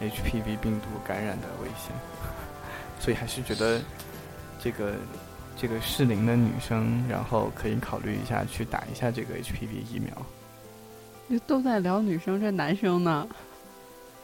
[0.00, 1.92] HPV 病毒感染的危险，
[2.98, 3.80] 所以还是觉得
[4.58, 4.94] 这个
[5.56, 10.10] 这个适龄的女生，然后可以考虑一下去打一下这个 HPV 疫苗。
[11.30, 13.28] 就都在聊女生，这男生呢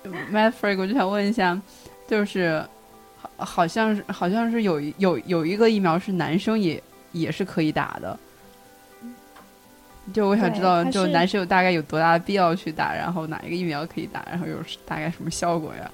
[0.04, 1.60] m a t f r e g 我就想问一下，
[2.08, 2.66] 就是
[3.36, 6.82] 好好像是好像是有一有有一个疫苗是男生也
[7.12, 8.18] 也是可以打的。
[10.12, 15.90] 就我想知道，就男生有大概有多大的必要去打，然后哪一个疫苗可以打，然后有大概什么效果呀？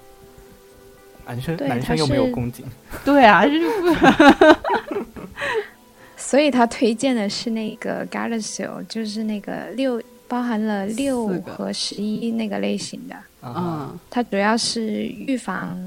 [1.27, 2.67] 男生男生又没有宫颈，
[3.05, 5.07] 对啊，这就不
[6.19, 13.15] 所以他推荐的是那个 Gardasil，就是那个六包含了六和十一那个类型的。
[13.47, 15.79] 啊，嗯它主要是预防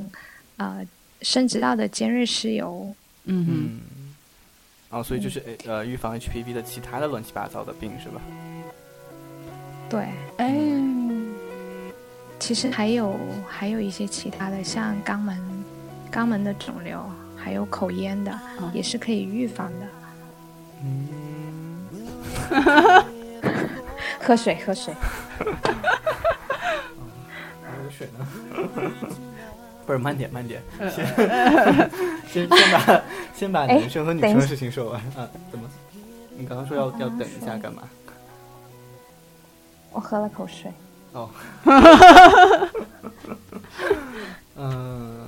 [0.55, 0.79] 呃
[1.23, 2.93] 生殖道的尖锐湿疣。
[3.25, 3.79] 嗯嗯，
[4.89, 8.21] 哦，所以就是呃预防 HPV 的其他的乱七八糟的病是吧？
[9.89, 10.07] 对，
[10.37, 10.53] 哎，
[12.39, 15.37] 其实还有还有一些其他的，像肛门
[16.11, 17.03] 肛门的肿瘤，
[17.37, 19.87] 还有口咽的，哦也是可以预防的。
[20.83, 21.07] 嗯，
[24.19, 24.93] 喝水，喝水。
[27.63, 28.27] 还有水呢？
[29.85, 31.05] 不是，慢点，慢点，呃先
[32.27, 33.01] 先先把
[33.35, 35.27] 先把哎男生和女生的事情说完啊？
[35.51, 35.67] 怎么？
[36.37, 37.83] 你刚刚说要要等一下干嘛？
[39.91, 40.71] 我喝了口水。
[41.13, 41.29] 哦，
[44.57, 45.22] 嗯，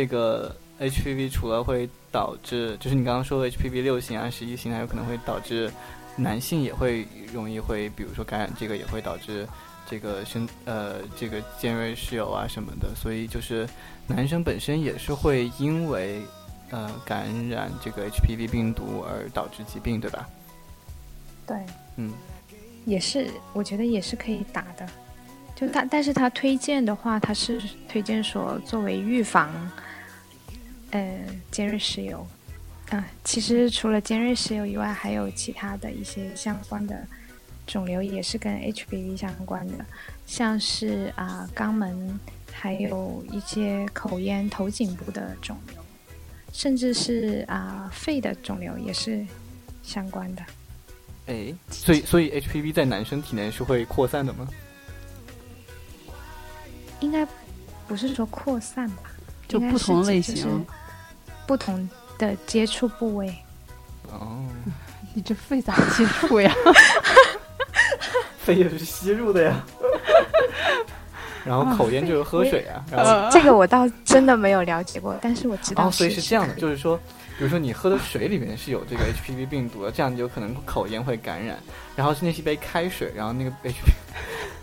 [0.00, 5.70] 这个 HPV 除了会导致，就是你刚刚说的 HPV 六型啊、十一型，还有可能会导致
[6.16, 9.46] 男性也会容易会，比如说感染这个，也会导致
[9.86, 13.68] 这个生呃这个尖锐湿疣啊什么的，所以就是
[14.06, 16.22] 男生本身也是会因为
[16.70, 20.26] 呃感染这个 HPV 病毒而导致疾病，对吧？
[21.46, 21.58] 对，
[21.96, 22.10] 嗯，
[22.86, 24.88] 也是，我觉得也是可以打的。
[25.54, 29.50] 就他，但是他推荐的话，他是推荐说作为预防，
[30.90, 32.26] 呃，尖锐湿疣。
[32.90, 37.06] 啊，其实除了尖锐湿疣以外，还有其他的一些相关的
[37.66, 39.86] 肿瘤也是跟 HPV 相关的，
[40.26, 42.18] 像是啊、肛门，
[42.50, 45.76] 还有一些口咽、头颈部的肿瘤，
[46.52, 49.24] 甚至是啊、肺的肿瘤也是
[49.84, 50.42] 相关的。
[51.26, 54.48] 哎，所以所以 HPV 在男生体内是会扩散的吗？
[56.98, 57.24] 应该
[57.86, 59.12] 不是说扩散吧，
[59.46, 60.66] 就不同类型。
[61.50, 63.26] 不同的接触部位。
[64.12, 64.46] 哦，
[65.12, 66.54] 你这肺咋接触呀？
[68.38, 69.60] 肺也是吸入的呀。
[71.44, 76.96] 然后口咽就是喝水啊，然后呃这个我倒真的没有了解过，但是我知道哦，所以是这样的，就是说，
[77.36, 81.58] 比如说你喝的水里面是有这个 HPV 病毒的，这样你有可能口咽会感染。
[81.96, 83.90] 然后是那是一杯开水，然后那个 HPV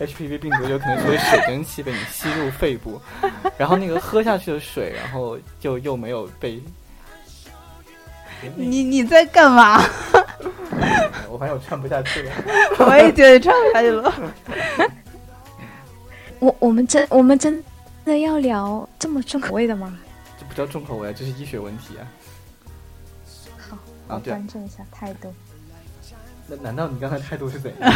[0.06, 2.98] HPV 病毒有可能作为水蒸气被你吸入肺部，
[3.58, 6.62] 然后那个喝下去的水，然后就又没有被。
[8.56, 9.82] 你你在干嘛？
[11.28, 12.32] 我发现我唱不下去了。
[12.86, 14.12] 我也觉得唱不下去了。
[16.38, 17.62] 我我们真我们真
[18.04, 19.96] 的要聊这么重口味的吗？
[20.38, 22.02] 这不叫重口味啊，这是医学问题啊。
[23.68, 23.76] 好，
[24.14, 25.32] 啊对啊我端正一下态度。
[26.46, 27.92] 那难道你刚才态度是怎样？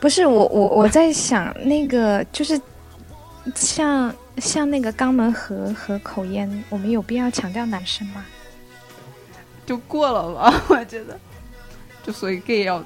[0.00, 2.58] 不是我我我在想那个就是
[3.54, 8.24] 像像那个肛门和和口咽，我们有必要强调男生吗？
[9.64, 11.18] 就过了吧，我觉得。
[12.02, 12.84] 就所以 gay 要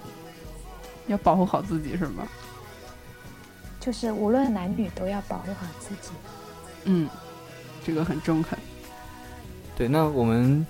[1.07, 2.27] 要保护好自己是吗？
[3.81, 6.11] 就是无论男女都要保护好自己。
[6.85, 7.09] 嗯，
[7.85, 8.59] 这个很中肯。
[9.77, 10.67] 对，那我们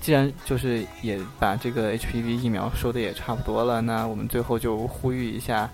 [0.00, 5.68] 既然就是也把这个 HPV 疫苗说的也差不多了，那我们最后就呼吁一下，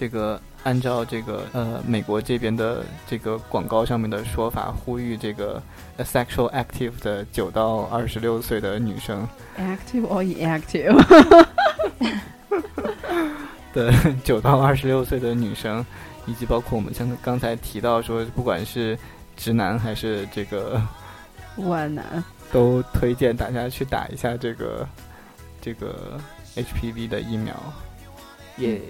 [0.00, 5.62] 这个按照这个呃美国这边的这个广告上面的说法，呼吁这个
[5.98, 9.28] sexual active 的九到二十六岁的女生
[9.58, 10.96] active or inactive？
[13.74, 13.92] 的
[14.24, 15.84] 九到二十六岁的女生，
[16.24, 18.98] 以及包括我们像刚才提到说，不管是
[19.36, 20.80] 直男还是这个
[21.56, 22.24] 万男。
[22.50, 24.88] 都推荐大家去打一下这个
[25.60, 26.18] 这个
[26.56, 27.54] HPV 的疫苗。
[28.56, 28.80] 耶、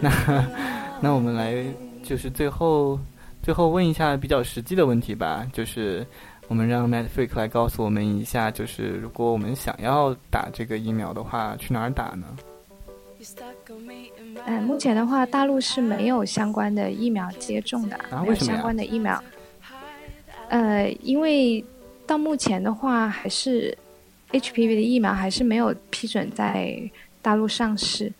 [0.00, 0.10] 那
[1.02, 1.64] 那我们来
[2.02, 2.98] 就是最后
[3.42, 6.06] 最后问一下比较实际的问题吧，就是
[6.48, 12.26] 我们让 Mad Freak 来告诉我们一下，就是如果我们想要打这个疫苗的话，去哪儿打呢？
[14.46, 19.22] 嗯，目前的话，大陆是没有相关的疫苗接种的，没有啊为什么呀相关的疫苗。
[20.48, 21.62] 呃，因为
[22.06, 23.76] 到目前的话，还是
[24.32, 26.80] HPV 的疫苗还是没有批准在
[27.20, 28.12] 大陆上市，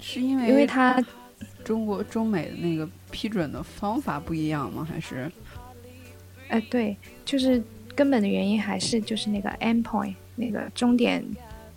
[0.00, 1.02] 是因为因为它
[1.64, 4.86] 中国中美的那个批准的方法不一样吗？
[4.88, 5.30] 还是
[6.48, 7.62] 呃，对，就是
[7.94, 11.24] 根本的原因还是就是那个 endpoint 那个终点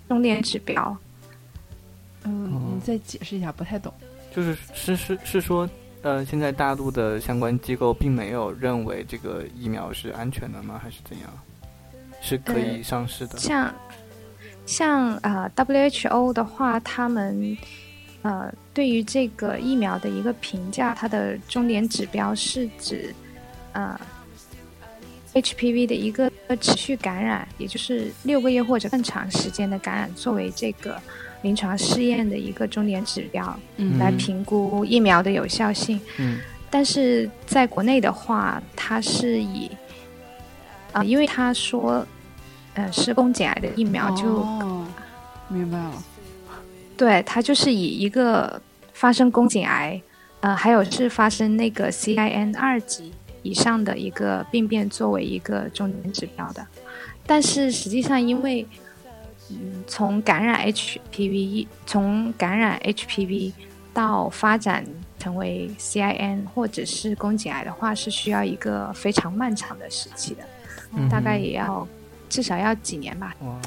[0.08, 0.96] 终点指标。
[2.26, 3.92] 嗯，哦你再解释一下，不太懂。
[4.36, 5.68] 就是是是是说，
[6.04, 10.80] 呃，现在大陆的相关机构并没有认为这个疫苗是安全的吗？
[10.84, 11.30] 还是怎样？
[12.22, 13.38] 是可以上市的？
[13.38, 13.74] 像
[14.66, 17.58] 像呃 WHO 的话，他们
[18.22, 23.14] 呃对于这个疫苗的一个评价，它的终点指标是指
[23.74, 24.00] 呃
[25.34, 31.02] HPV 的一个持续感染，也就是六个月或者更长时间的感染，作为这个
[31.42, 36.00] 临床试验的一个终点指标，嗯来评估疫苗的有效性。
[36.18, 36.40] 嗯
[36.72, 39.72] 但是在国内的话，它是以
[40.92, 42.06] 啊、因为他说，
[42.74, 44.86] 呃，是宫颈癌的疫苗，就、哦、
[45.48, 45.92] 明白了。
[46.98, 48.62] 对它就是以一个
[48.94, 50.02] 发生宫颈癌，
[50.42, 56.66] 呃，还有是发生那个 CIN 二级以上的一个病变作为一个重点指标的。
[57.26, 58.68] 但是实际上，因为
[59.50, 63.54] 嗯，从感染 HPV，从感染 HPV
[63.94, 64.86] 到发展
[65.18, 70.44] 成为 CIN 或者是宫颈癌的话，是需要一个非常漫长的时期的，
[70.94, 71.88] 嗯大概也要
[72.30, 73.36] 至少要几年吧。
[73.42, 73.60] 哇，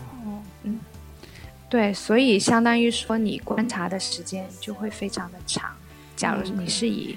[1.69, 5.75] 对，所以相当于说你观察的时间就会非常的长。
[6.15, 7.17] 假如你是以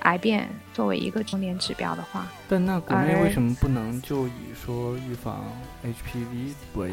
[0.00, 4.32] 癌变作为一个重点指标的话，但那国内为什么不能就以
[4.64, 5.44] 说预防
[5.84, 6.92] HPV 为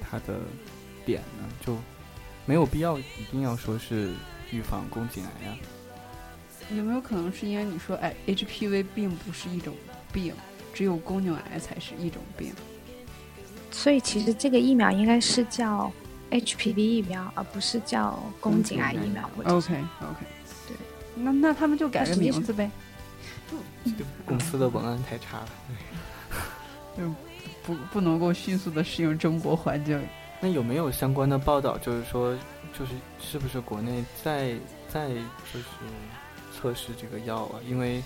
[0.00, 0.40] 它的
[1.06, 1.48] 点呢？
[1.64, 1.76] 就
[2.44, 4.12] 没有必要一定要说是
[4.50, 5.56] 预防宫颈癌呀、
[6.74, 9.74] 有没有可能是因为你说，哎，HPV 并不是一种
[10.12, 10.34] 病，
[10.78, 12.52] 只有宫颈癌才是一种病？
[13.72, 15.92] 所以其实这个疫苗应该是叫
[16.30, 20.24] HPV 疫苗，而不是叫宫颈癌疫苗 OK OK，
[20.68, 20.76] 对，
[21.16, 22.70] 那那他们就改个名字呗，
[23.84, 25.48] 这公司的文案太差了。
[27.66, 30.00] 不不能够迅速的适应中国环境。
[30.40, 32.38] 那有没有相关的报道，就是说，
[32.78, 34.54] 就是是不是国内在
[34.88, 35.64] 在就是
[36.56, 37.58] 测试这个药啊？
[37.68, 38.00] 因为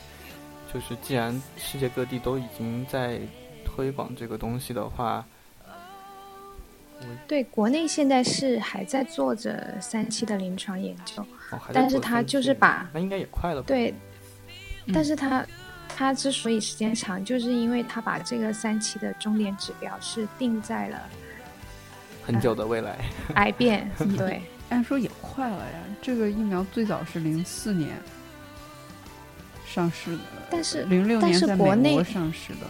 [0.73, 3.21] 就是既然世界各地都已经在
[3.65, 5.25] 推广这个东西的话，
[7.27, 13.67] 对，国内现在是还在做着三期的临床研究，哦，但是它就是把那应该也快了吧？
[13.67, 13.93] 对，
[14.87, 15.45] 嗯但是它
[15.89, 21.03] 它之所以时间长，就是因为它把这个三期的终点指标是定在了
[22.25, 22.99] 很久的未来。
[23.35, 27.91] 癌变， 对，按说也快了呀，这个疫苗最早是零四年
[29.73, 32.67] 上市的，但是零六但是年在美国内上市的。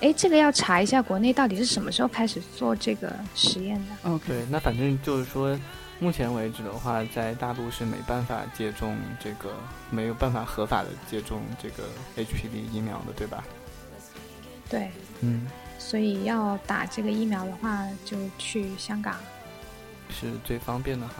[0.00, 4.10] 哎，这个要查一下国内到底是什么时候开始做这个实验的。
[4.10, 5.58] OK，对，那反正就是说，
[5.98, 9.50] 目前为止的话，在大陆是没办法接种这个，
[9.90, 11.82] 没有办法合法的接种这个
[12.16, 13.42] HPV 疫苗的，对吧？
[14.70, 14.88] 对，
[15.20, 15.48] 嗯，
[15.80, 19.16] 所以要打这个疫苗的话，就去香港。
[20.10, 21.14] 是最方便的哈。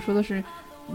[0.00, 0.42] 想说的是，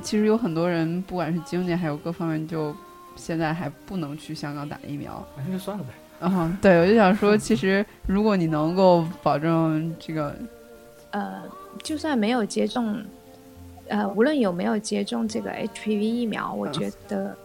[0.02, 2.76] 其实有很多人，不管是经济还有各方面，就
[3.16, 5.24] 现在还不能去香港打疫苗。
[5.38, 5.90] 那就算了呗。
[6.22, 10.36] 嗯、对，我就想说，其实如果你能够保证这个，
[11.12, 11.44] 呃，
[11.84, 13.00] 就算没有接种，
[13.90, 17.38] 呃，无论有没有接种这个 HPV 疫苗，我嗯觉得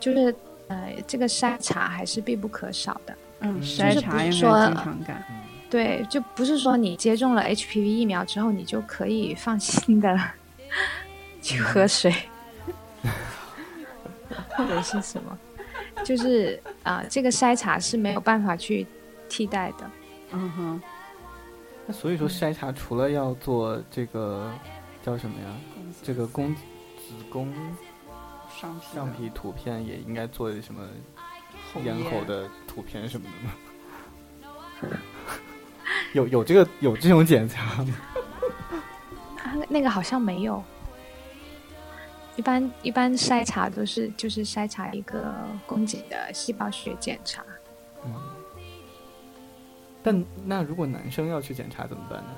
[0.00, 0.34] 就是
[0.66, 3.14] 呃，这个筛查还是必不可少的。
[3.40, 5.22] 嗯，嗯筛查应该经常干。
[5.30, 5.36] 嗯，
[5.70, 10.18] 对，就不是说你接种了 HPV 疫苗之后，你就可以放心的
[11.46, 12.12] 去喝水，
[14.56, 15.38] 或者是什么，
[16.04, 18.84] 就是啊、这个筛查是没有办法去
[19.28, 19.88] 替代的。
[20.32, 20.82] 嗯哼，
[21.86, 24.52] 那所以说筛查除了要做这个
[25.04, 25.46] 叫什么呀？
[26.02, 26.62] 这个宫子
[27.30, 27.54] 宫
[28.60, 30.82] 上皮橡皮图片也应该做什么
[31.84, 34.98] 咽喉的图片什么的吗？
[36.12, 37.94] 有有这个有这种检查吗？
[39.44, 40.60] 啊，那个好像没有。
[42.36, 45.34] 一般一般筛查都是就是筛查一个
[45.66, 47.42] 宫颈的细胞学检查，
[48.04, 48.12] 嗯。
[50.02, 52.28] 但那如果男生要去检查怎么办呢？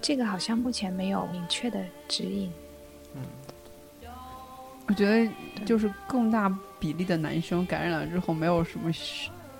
[0.00, 2.50] 这个好像目前没有明确的指引。
[3.14, 3.22] 嗯，
[4.88, 5.30] 我觉得
[5.64, 8.90] 就是更大比例的男生感染了之后没有什么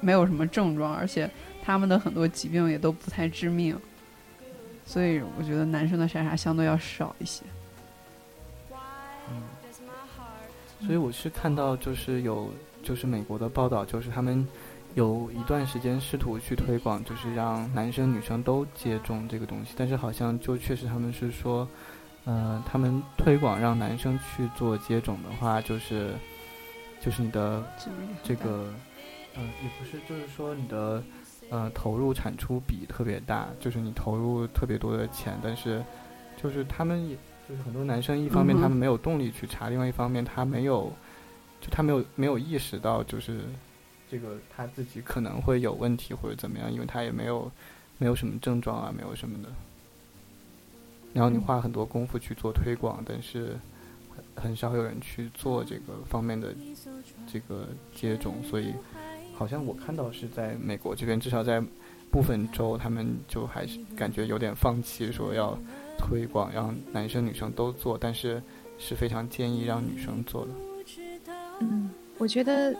[0.01, 1.31] 没有什么症状，而且
[1.63, 3.79] 他们的很多疾病也都不太致命，
[4.85, 7.45] 所以我觉得男生的筛查相对要少一些。
[10.85, 12.51] 所以我是看到就是有
[12.83, 14.47] 就是美国的报道，就是他们
[14.95, 21.67] 有一段时间试图去推广，就是让男生女生都接种这个东西，但是好像就确实他们是说，
[22.25, 26.15] 呃，他们推广让男生去做接种的话，就是
[27.01, 27.65] 就是你的
[28.23, 28.67] 这个，
[29.35, 31.03] 呃，也不是，就是说你的
[31.49, 35.83] 呃投入产出比特别大，就是你投入特别多的钱，但是
[36.43, 37.17] 就是他们也
[37.49, 40.93] 就是很多男生，一方面他们没有动力去查，另外一方面他没有，
[41.61, 43.41] 就他没有没有意识到就是
[44.11, 47.51] 这个他自己可能会有问题或者怎么样，因为他也没有
[47.99, 49.49] 没有什么症状啊，没有什么的。
[51.13, 53.59] 然后你花很多功夫去做推广，但是
[54.35, 56.55] 很很少有人去做这个方面的
[57.31, 58.73] 这个接种，所以
[59.35, 61.63] 好像我看到是在美国这边，至少在
[62.11, 65.59] 部分州，他们就还是感觉有点放弃，说要
[66.03, 68.43] 推广让男生女生都做，但是
[68.79, 70.51] 是非常建议让女生做的。
[71.61, 72.75] 嗯，我觉得，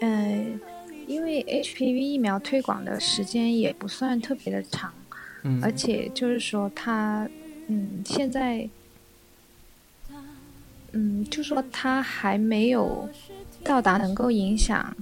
[0.00, 0.44] 呃，
[1.06, 4.92] 因为 HPV 疫苗推广的时间也不算特别的长，
[5.42, 7.28] 嗯，而且就是说它，
[7.68, 8.68] 嗯，现在，
[10.92, 13.08] 嗯，就说它还没有
[13.62, 14.94] 到达能够影响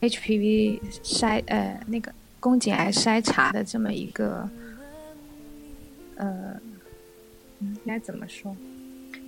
[0.00, 4.48] HPV 筛呃那个宫颈癌筛查的这么一个
[6.16, 6.60] 呃，嗯
[7.60, 8.54] 应该怎么说？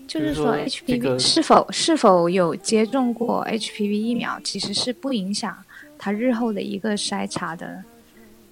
[0.06, 5.56] 就就是是说 HPV 是否是否有接种过 HPV 疫苗，其实是不影响
[5.96, 7.82] 他日后的一个筛查的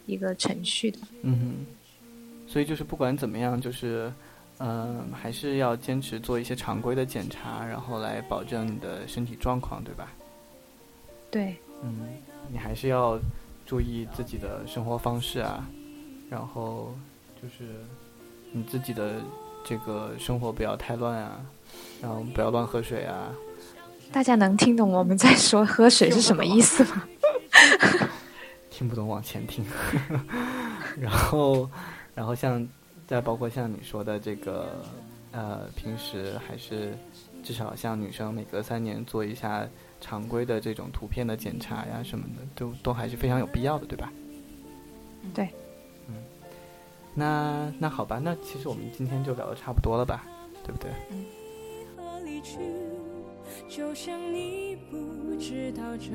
[0.07, 0.99] 一个程序的。
[1.23, 1.67] 嗯哼，
[2.47, 4.13] 所以就是不管怎么样，就是，
[4.59, 10.13] 嗯、还是要坚持做一些常规的检查，然后来保证你的身体状况，对吧？
[11.29, 12.07] 对，嗯，
[12.53, 13.19] 你还是要
[13.67, 15.69] 注意自己的生活方式啊，
[16.31, 16.95] 然后
[17.43, 17.65] 就是
[18.53, 19.21] 你自己的
[19.69, 21.41] 这个生活不要太乱啊，
[22.01, 23.31] 然后不要乱喝水啊。
[24.11, 27.05] 大家能听懂我们在说喝水是什么意思吗？
[28.71, 29.63] 听不懂往前听，
[30.99, 31.69] 然后，
[32.15, 32.67] 然后像
[33.07, 34.69] 再包括像你说的这个，
[35.33, 36.97] 呃，平时还是
[37.45, 39.69] 至少像女生每隔三年做一下
[40.01, 44.11] 常规的这种图片的检查呀什么的，都都还是非常有必要的，对吧？
[45.35, 45.47] 对。
[47.19, 50.25] 嗯，那那好吧，那其实我们今天就聊的差不多了吧，
[50.65, 50.91] 对不对？
[51.97, 52.59] 何离去？
[53.69, 56.07] 就像你不知道这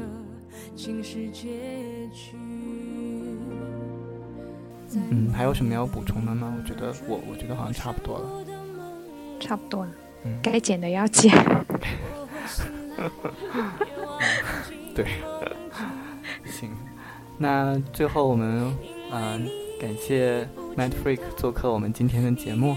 [0.76, 2.38] 竟是结局。
[4.96, 6.54] 嗯，还有什么要补充的吗？
[6.58, 8.30] 我觉得我我觉得好像差不多了。
[9.40, 9.92] 差不多了，
[10.24, 11.32] 嗯，该剪的要剪。
[14.96, 15.06] 对，
[16.46, 16.72] 行，
[17.38, 18.74] 那最后我们
[19.12, 19.40] 嗯、呃
[19.82, 22.76] 感谢 Mad Freak 做客我们今天的节目，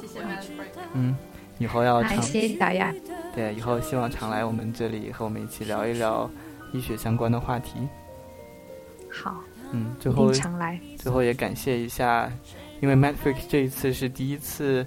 [0.00, 0.52] 谢谢 m a t
[0.94, 1.16] 嗯，
[1.58, 2.94] 以后要好，常谢谢大家。
[3.34, 6.30] 对，以后希望常来我们这里和我们一起聊一聊
[6.72, 7.80] 医学相关的话题。
[9.10, 10.78] 好，嗯，最后常来。
[10.96, 12.30] 最后也感谢一下，
[12.80, 14.86] 因为 Mad Freak 这一次是第一次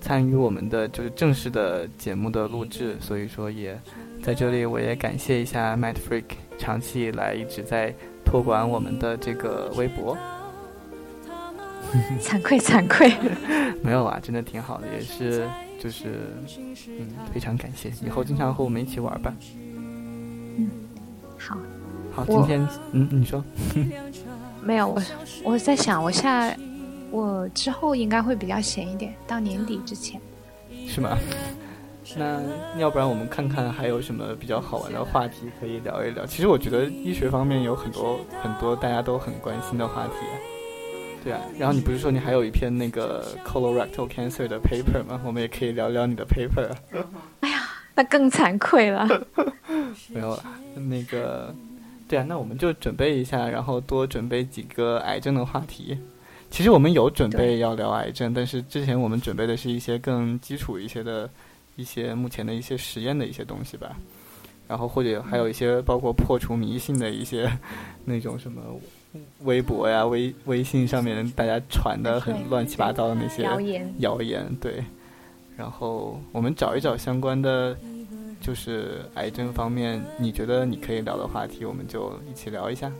[0.00, 3.80] 参与我们的就是正式的节目的录制，所以说也
[4.22, 6.24] 在这里我也感谢一下 Mad Freak
[6.58, 10.16] 长期以来一直在托管我们的这个微博。
[12.20, 13.12] 惭 愧惭愧。
[13.82, 15.46] 没有啊，真的挺好的，也是
[15.78, 16.34] 就是
[16.86, 19.34] 嗯非常感谢，以后经常和我们一起玩吧。
[19.66, 20.70] 嗯
[21.38, 21.56] 好，
[22.12, 23.42] 好，今天嗯你说
[24.62, 25.02] 没有我，
[25.44, 26.54] 我在想，我下
[27.10, 30.20] 我之后应该会比较闲一点，到年底之前。
[30.86, 31.16] 是吗？
[32.16, 32.40] 那
[32.76, 36.26] 要不然我们看看还有什么比较好玩的话题可以聊一聊。
[36.26, 40.34] 其实我觉得医学方面有很多很多大家都很关心的话题、啊。
[41.22, 45.20] 对啊，然后你不是说你还有一篇那个 colorectal cancer 的 paper 吗？
[45.24, 46.70] 我们也可以聊聊你的 paper
[47.40, 47.62] 哎呀。
[47.92, 49.06] 那更惭愧了。
[50.08, 50.44] 没有了，
[50.74, 51.54] 那个，
[52.08, 55.98] 对啊，那我们就准备一下，然后多准备几个癌症的话题。
[56.50, 61.28] 其实我们有准备要聊癌症，但是之前我们准备的是一些更基础一些的、
[61.76, 63.94] 一些目前的一些实验的一些东西吧。
[64.66, 67.50] 然后或者还有一些包括破除迷信的一些
[68.04, 68.62] 那种什么
[69.42, 74.84] 微博呀、微微信上面大家传的很乱七八糟的那些谣言，谣言，对。
[75.56, 77.76] 然后我们找一找相关的，
[78.40, 82.90] 就是癌症方面，你觉得你可以聊的话题，我们就一起聊一下。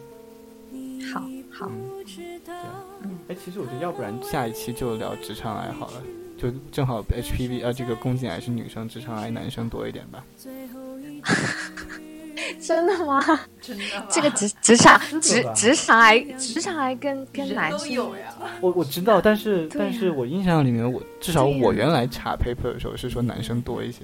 [1.12, 2.04] 好好，嗯，
[2.44, 2.84] 对啊。
[3.28, 6.02] 哎，其实我觉得，要不然下一期就聊直肠癌好了，
[6.36, 10.24] 就正好 HPV 啊，这个宫颈癌是女生，直肠癌男生多一点吧。
[12.60, 13.20] 真的吗？
[13.60, 18.34] 真的吗这个职职场职职场癌职场癌跟跟男生都有呀。
[18.60, 24.00] 我我知道，但是、但是我印象里面，我至少我原来查 paper 的时候是说男生多一些。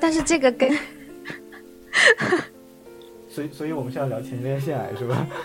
[0.00, 0.70] 但是这个跟
[3.28, 5.26] 所以所以我们是要聊前列腺癌是吧？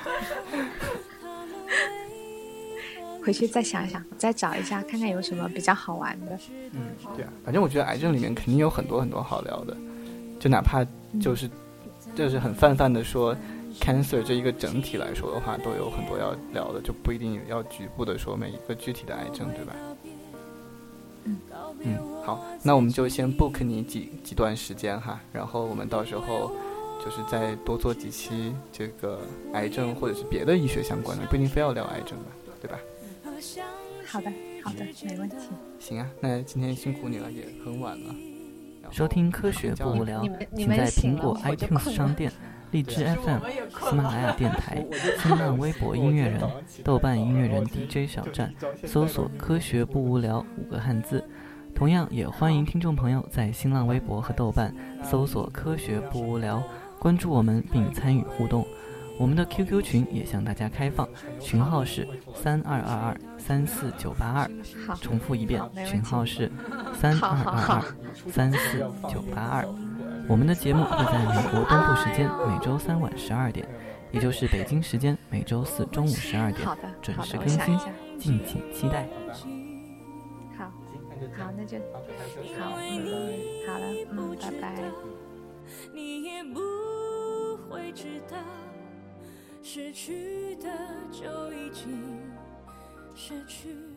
[3.23, 6.37] 回去再想想，再找一下看看有什么比较好玩的。
[6.73, 6.81] 嗯，
[7.15, 9.77] 对啊，反正我觉得癌症里面肯定有很多很多好聊的，
[10.39, 10.83] 就哪怕
[11.21, 11.47] 就是、
[12.15, 13.35] 就是很泛泛的说
[13.79, 19.73] cancer 这一个整体来说的话，都有很多要聊的，就不一定要局部的说每一个具体的癌症，对吧？
[21.83, 26.51] 嗯，好，那我们就先 book 你几几段时间哈，然后我们到时候
[27.03, 29.21] 就是再多做几期这个
[29.53, 32.25] 癌症或者是别的医学相关的，不一定非要聊癌症吧，
[32.61, 32.77] 对吧？
[34.05, 34.31] 好的，
[34.63, 35.37] 好的，没问题。
[35.79, 38.13] 行啊，那今天辛苦你了，也很晚了。
[38.91, 40.21] 收听科学不无聊
[40.53, 42.29] 请在苹果 iTunes 商店、
[42.71, 43.39] 荔枝 FM、
[43.89, 44.85] 喜马拉雅电台、
[45.17, 46.41] 新浪微博音乐人、
[46.83, 48.53] 豆瓣音乐人 DJ 小站
[48.85, 51.23] 搜索 “科学不无聊”五个汉字。
[51.73, 56.61] 同样也欢迎听众朋友在新浪微博和豆瓣搜索“科学不无聊”，
[56.99, 58.67] 关注我们并参与互动。
[59.21, 61.07] 我们的 QQ 群也向大家开放，
[61.39, 64.49] 群号是三二二二三四九八二。
[64.87, 66.51] 好，重复一遍群号是
[66.99, 67.83] 三二二二
[68.31, 69.63] 三四九八二。
[70.27, 73.67] 我们的节目会在美国东部时间每周三晚十二点，
[74.09, 76.67] 也就是北京时间每周四中午十二点，
[76.99, 77.77] 准时更新
[78.17, 79.07] 敬请期待。
[80.57, 80.65] 好，
[81.37, 81.77] 好，那就
[82.57, 83.05] 好，嗯，
[83.67, 84.83] 好了，嗯，拜拜。
[85.93, 86.59] 你也不
[87.69, 88.35] 会知道，
[89.63, 90.69] 失去的
[91.11, 92.19] 就已经
[93.15, 93.90] 失去。